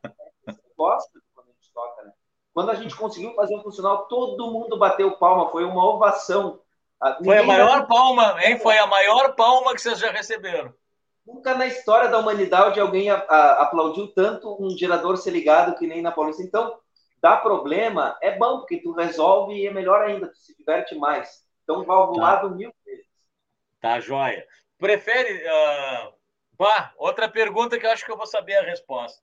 [0.76, 2.12] gosta quando a gente toca, né?
[2.52, 6.60] Quando a gente conseguiu fazer um funcional, todo mundo bateu palma, foi uma ovação.
[7.00, 8.58] Ah, foi a maior palma, hein?
[8.58, 10.72] Foi a maior palma que vocês já receberam.
[11.26, 15.86] Nunca na história da humanidade alguém a, a, aplaudiu tanto um gerador ser ligado que
[15.86, 16.42] nem na Paulista.
[16.42, 16.78] Então,
[17.20, 21.42] dá problema, é bom, porque tu resolve e é melhor ainda, tu se diverte mais.
[21.62, 22.54] Então, valvulado tá.
[22.54, 23.06] mil vezes.
[23.80, 24.44] Tá, joia.
[24.78, 25.44] Prefere.
[25.44, 26.21] Uh...
[26.58, 29.22] Bah, outra pergunta que eu acho que eu vou saber a resposta.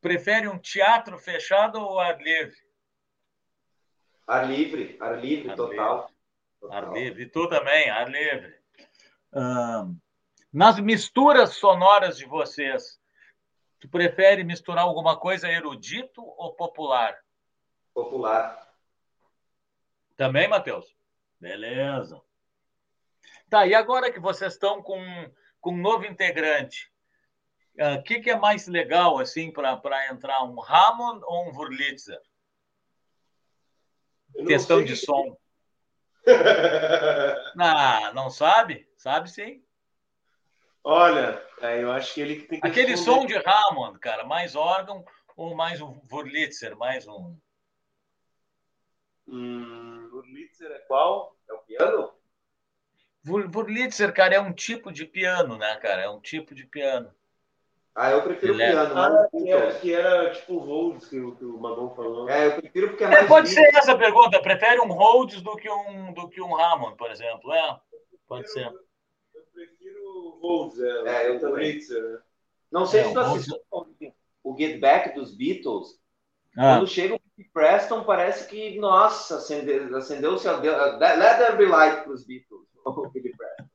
[0.00, 2.56] Prefere um teatro fechado ou ar livre?
[4.26, 6.10] Ar livre, ar livre, ar total.
[6.60, 6.76] Total.
[6.76, 7.22] Ar livre.
[7.22, 8.58] E tu também, ar livre.
[10.52, 13.00] Nas misturas sonoras de vocês,
[13.80, 17.18] tu prefere misturar alguma coisa erudito ou popular?
[17.92, 18.68] Popular.
[20.16, 20.96] Também, Matheus?
[21.40, 22.20] Beleza.
[23.48, 25.00] Tá, e agora que vocês estão com,
[25.68, 26.90] com um novo integrante,
[27.78, 29.78] o uh, que, que é mais legal assim para
[30.10, 32.18] entrar, um Hammond ou um Wurlitzer?
[34.46, 35.36] Questão de som.
[37.60, 38.88] ah, não sabe?
[38.96, 39.62] Sabe sim.
[40.82, 42.66] Olha, é, eu acho que ele tem que.
[42.66, 45.04] Aquele som de Hammond, cara, mais órgão
[45.36, 47.38] ou mais um Wurlitzer, mais um.
[49.26, 51.36] Hum, Wurlitzer é qual?
[51.46, 52.17] É o piano?
[53.26, 56.02] Wurlitzer, cara, é um tipo de piano, né, cara?
[56.02, 57.10] É um tipo de piano.
[57.94, 58.96] Ah, eu prefiro Ele piano.
[58.96, 59.00] É...
[59.00, 62.28] Ah, que, era, que era tipo Rhodes que, que o Magon falou.
[62.28, 63.24] É, eu prefiro porque é, é mais.
[63.24, 64.40] É, pode ser essa pergunta.
[64.40, 67.52] Prefere um Rhodes do que um, do que um Hammond, por exemplo.
[67.52, 67.80] É,
[68.28, 68.72] pode ser.
[70.40, 71.76] Rhodes, é, é eu também.
[71.76, 72.18] né?
[72.70, 73.56] Não sei é, se tu assistiu
[74.44, 75.98] o Get Back dos Beatles.
[76.56, 76.76] Ah.
[76.76, 77.20] Quando chega o
[77.52, 80.60] Preston, parece que, nossa, acendeu, acendeu o céu.
[80.60, 83.68] Let there be light para os Beatles, o Billy Preston.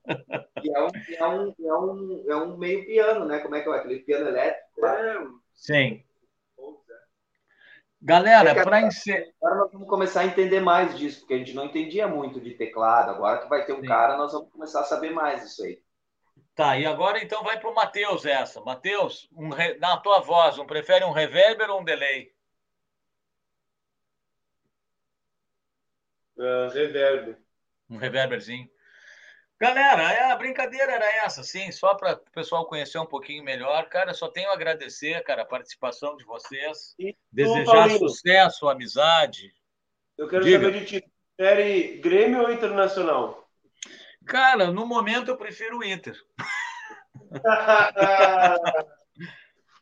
[0.63, 3.39] e é um, é, um, é, um, é um meio piano, né?
[3.39, 3.73] Como é que é?
[3.73, 4.85] Aquele piano elétrico.
[4.85, 5.27] É.
[5.53, 6.03] Sim.
[8.05, 9.25] Galera, é para encerrar.
[9.41, 12.51] Agora nós vamos começar a entender mais disso, porque a gente não entendia muito de
[12.51, 13.11] teclado.
[13.11, 13.87] Agora que vai ter um Sim.
[13.87, 15.81] cara, nós vamos começar a saber mais disso aí.
[16.53, 18.59] Tá, e agora então vai para o Matheus essa.
[18.59, 19.75] Matheus, um re...
[19.79, 22.31] na tua voz, um prefere um reverber ou um delay?
[26.37, 27.37] Uh, reverb.
[27.89, 28.69] Um reverberzinho.
[29.63, 33.87] Galera, a brincadeira era essa, sim, só para o pessoal conhecer um pouquinho melhor.
[33.87, 39.55] Cara, só tenho a agradecer, cara, a participação de vocês, e desejar sucesso, amizade.
[40.17, 40.65] Eu quero Diga.
[40.65, 43.47] saber de ti, prefere Grêmio ou Internacional?
[44.25, 46.21] Cara, no momento eu prefiro o Inter.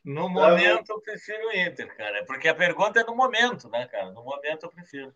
[0.04, 2.24] no momento eu prefiro o Inter, cara.
[2.24, 4.12] Porque a pergunta é no momento, né, cara?
[4.12, 5.12] No momento eu prefiro.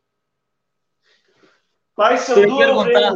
[1.94, 3.14] Pai Sandu perguntar,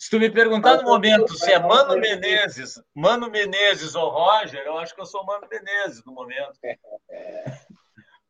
[0.00, 4.78] Se tu me perguntar no momento se é Mano Menezes, Mano Menezes ou Roger, eu
[4.78, 6.58] acho que eu sou Mano Menezes no momento.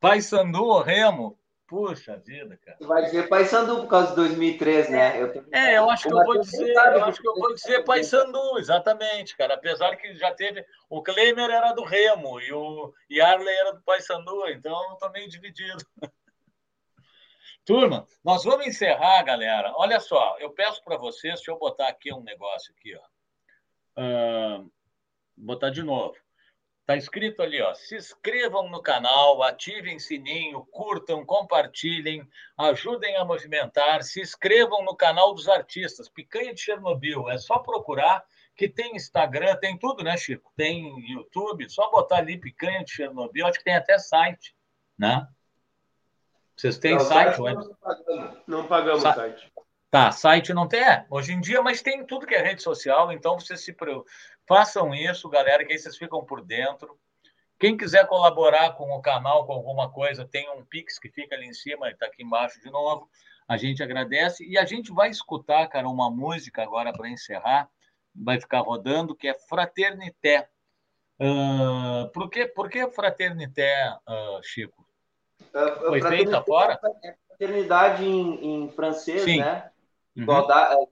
[0.01, 1.39] Pai Sandu ou Remo?
[1.69, 2.77] Puxa vida, cara.
[2.81, 5.23] vai dizer Paysandu por causa de 2003, né?
[5.23, 8.59] Eu É, eu acho que eu vou dizer, eu acho que eu vou dizer Paysandu,
[8.59, 9.55] exatamente, cara.
[9.55, 10.67] Apesar que já teve.
[10.89, 15.29] O Klemer era do Remo e o Yarley era do Paysandu, então eu tô meio
[15.29, 15.85] dividido.
[17.65, 19.73] Turma, nós vamos encerrar, galera.
[19.77, 24.61] Olha só, eu peço para vocês, deixa eu botar aqui um negócio aqui, ó.
[24.61, 24.73] Uh,
[25.37, 26.17] botar de novo.
[26.81, 27.73] Está escrito ali, ó.
[27.73, 32.29] Se inscrevam no canal, ativem sininho, curtam, compartilhem,
[32.59, 37.31] ajudem a movimentar, se inscrevam no canal dos artistas, Picanha de Chernobyl.
[37.31, 38.25] É só procurar
[38.57, 40.53] que tem Instagram, tem tudo, né, Chico?
[40.57, 44.53] Tem YouTube, só botar ali Picanha de Chernobyl, acho que tem até site,
[44.99, 45.29] né?
[46.61, 47.39] Vocês têm não, site?
[47.39, 49.53] Não, não pagamos, não pagamos Sa site.
[49.91, 53.11] Tá, site não tem, é, hoje em dia, mas tem tudo que é rede social,
[53.11, 53.75] então vocês se
[54.47, 56.99] façam isso, galera, que aí vocês ficam por dentro.
[57.59, 61.47] Quem quiser colaborar com o canal, com alguma coisa, tem um Pix que fica ali
[61.47, 63.09] em cima, está aqui embaixo de novo.
[63.49, 67.71] A gente agradece e a gente vai escutar, cara, uma música agora para encerrar,
[68.15, 70.47] vai ficar rodando, que é Fraternité.
[71.19, 74.90] Uh, por, que, por que Fraternité, uh, Chico?
[75.55, 76.79] Uh, Foi feita fora?
[77.03, 79.39] É fraternidade em, em francês, Sim.
[79.39, 79.71] né?
[80.17, 80.23] Uhum.
[80.23, 80.89] Igualdade, uh,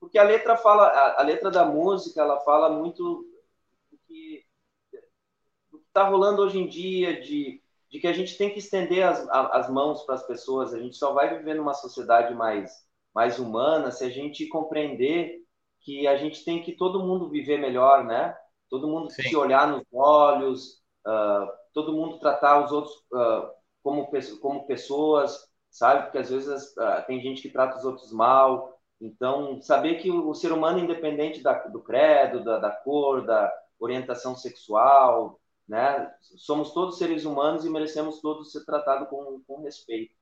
[0.00, 3.24] porque a letra fala, a, a, letra da música, ela fala muito
[3.90, 4.44] do que
[5.88, 9.68] está rolando hoje em dia, de de que a gente tem que estender as, as
[9.68, 10.72] mãos para as pessoas.
[10.72, 12.72] A gente só vai viver numa sociedade mais,
[13.14, 15.42] mais humana se a gente compreender
[15.82, 18.34] que a gente tem que todo mundo viver melhor, né?
[18.70, 19.24] Todo mundo Sim.
[19.24, 23.50] se olhar nos olhos, uh, todo mundo tratar os outros uh,
[23.82, 24.08] como,
[24.40, 26.04] como pessoas, sabe?
[26.04, 28.78] Porque às vezes uh, tem gente que trata os outros mal.
[29.00, 33.52] Então, saber que o, o ser humano, independente da, do credo, da, da cor, da
[33.78, 36.12] orientação sexual, né?
[36.36, 40.14] Somos todos seres humanos e merecemos todos ser tratados com, com respeito.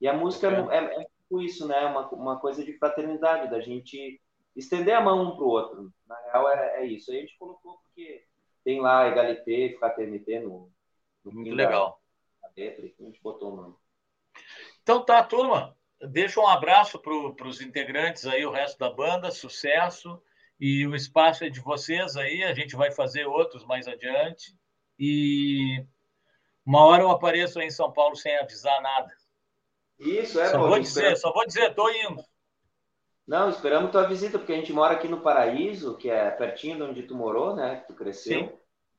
[0.00, 1.86] E a música é, é, é tipo isso, né?
[1.86, 4.20] Uma, uma coisa de fraternidade, da gente
[4.54, 5.92] estender a mão um para o outro.
[6.06, 7.10] Na real, é, é isso.
[7.10, 8.24] Aí a gente colocou porque
[8.64, 10.70] tem lá egalité, fraternité no,
[11.24, 11.97] no Muito legal.
[12.66, 13.74] A gente botou o nome.
[14.82, 15.76] Então tá, turma.
[16.00, 20.20] Deixa um abraço para os integrantes aí, o resto da banda, sucesso.
[20.60, 24.56] E o espaço é de vocês aí, a gente vai fazer outros mais adiante.
[24.98, 25.84] E
[26.66, 29.12] uma hora eu apareço aí em São Paulo sem avisar nada.
[29.98, 32.22] Isso, é, Só vou dizer, só vou dizer, estou indo.
[33.26, 36.82] Não, esperamos tua visita, porque a gente mora aqui no Paraíso, que é pertinho de
[36.82, 37.80] onde tu morou, né?
[37.80, 38.40] Que tu cresceu.
[38.40, 38.58] Sim.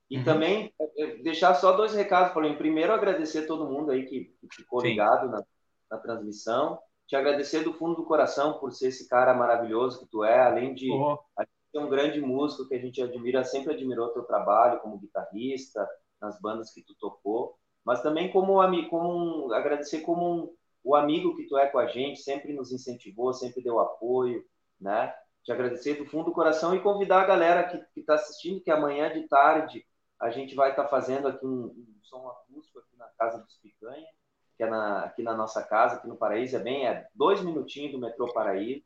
[0.09, 0.23] E uhum.
[0.23, 2.57] também é, é, deixar só dois recados, Paulinho.
[2.57, 4.89] Primeiro, agradecer a todo mundo aí que, que ficou Sim.
[4.89, 5.43] ligado na,
[5.91, 6.79] na, transmissão.
[7.07, 10.73] Te agradecer do fundo do coração por ser esse cara maravilhoso que tu é, além
[10.73, 11.17] de oh
[11.73, 15.87] é um grande músico que a gente admira, sempre admirou teu trabalho como guitarrista,
[16.19, 17.55] nas bandas que tu tocou,
[17.85, 21.79] mas também como, amigo, como um, agradecer como um, o amigo que tu é com
[21.79, 24.43] a gente, sempre nos incentivou, sempre deu apoio,
[24.79, 25.13] né?
[25.43, 29.11] Te agradecer do fundo do coração e convidar a galera que está assistindo que amanhã
[29.13, 29.85] de tarde
[30.19, 33.57] a gente vai estar tá fazendo aqui um, um, som acústico aqui na Casa dos
[33.57, 34.07] Picanha,
[34.57, 37.93] que é na, aqui na nossa casa, aqui no Paraíso, é bem, é dois minutinhos
[37.93, 38.83] do metrô Paraíso,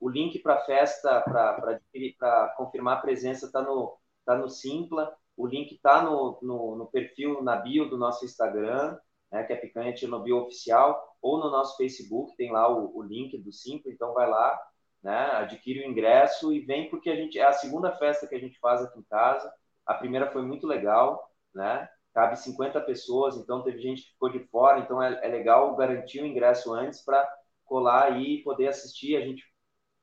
[0.00, 5.14] o link para a festa, para confirmar a presença, está no, tá no Simpla.
[5.36, 8.98] O link está no, no, no, perfil, na bio do nosso Instagram,
[9.30, 13.36] né, que é Picanha Chernobyl Oficial, ou no nosso Facebook, tem lá o, o link
[13.38, 13.92] do Simpla.
[13.92, 14.58] Então, vai lá,
[15.02, 18.40] né, adquire o ingresso e vem, porque a gente é a segunda festa que a
[18.40, 19.52] gente faz aqui em casa.
[19.90, 21.88] A primeira foi muito legal, né?
[22.12, 26.22] Cabe 50 pessoas, então teve gente que ficou de fora, então é, é legal garantir
[26.22, 27.28] o ingresso antes para
[27.64, 29.16] colar aí e poder assistir.
[29.16, 29.44] A gente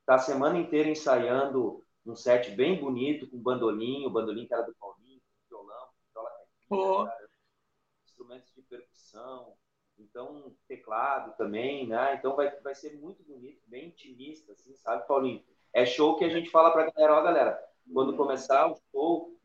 [0.08, 4.64] Tá a semana inteira ensaiando um set bem bonito, com bandolim, o bandolim que era
[4.64, 6.32] do Paulinho, violão, viola
[6.70, 7.06] oh.
[8.06, 9.54] instrumentos de percussão,
[10.00, 12.16] então teclado também, né?
[12.16, 15.44] Então vai, vai ser muito bonito, bem intimista, assim, sabe, Paulinho?
[15.74, 17.62] É show que a gente fala pra galera, ó, galera,
[17.94, 19.38] quando começar o show,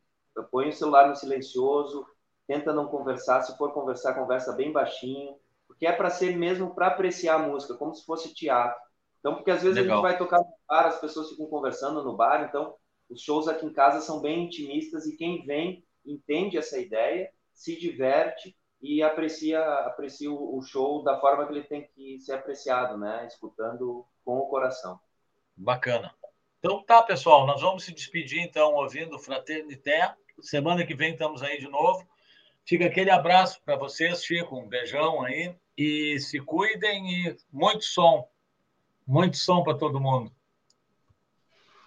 [0.51, 2.07] põe o celular no silencioso,
[2.47, 5.37] tenta não conversar, se for conversar, conversa bem baixinho,
[5.67, 8.81] porque é para ser mesmo para apreciar a música, como se fosse teatro.
[9.21, 9.93] Então, porque às vezes Legal.
[9.93, 12.75] a gente vai tocar no bar, as pessoas ficam conversando no bar, então
[13.09, 17.79] os shows aqui em casa são bem intimistas e quem vem entende essa ideia, se
[17.79, 23.27] diverte e aprecia aprecia o show da forma que ele tem que ser apreciado, né?
[23.27, 24.99] Escutando com o coração.
[25.57, 26.13] Bacana.
[26.65, 30.15] Então tá, pessoal, nós vamos se despedir então ouvindo Fraternité.
[30.41, 32.07] Semana que vem estamos aí de novo.
[32.65, 38.29] Fica aquele abraço para vocês, Chico, um beijão aí e se cuidem e muito som.
[39.05, 40.31] Muito som para todo mundo.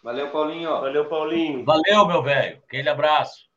[0.03, 0.69] Valeu, Paulinho.
[0.69, 1.63] Valeu, Paulinho.
[1.63, 2.61] Valeu, meu velho.
[2.67, 3.49] Aquele abraço.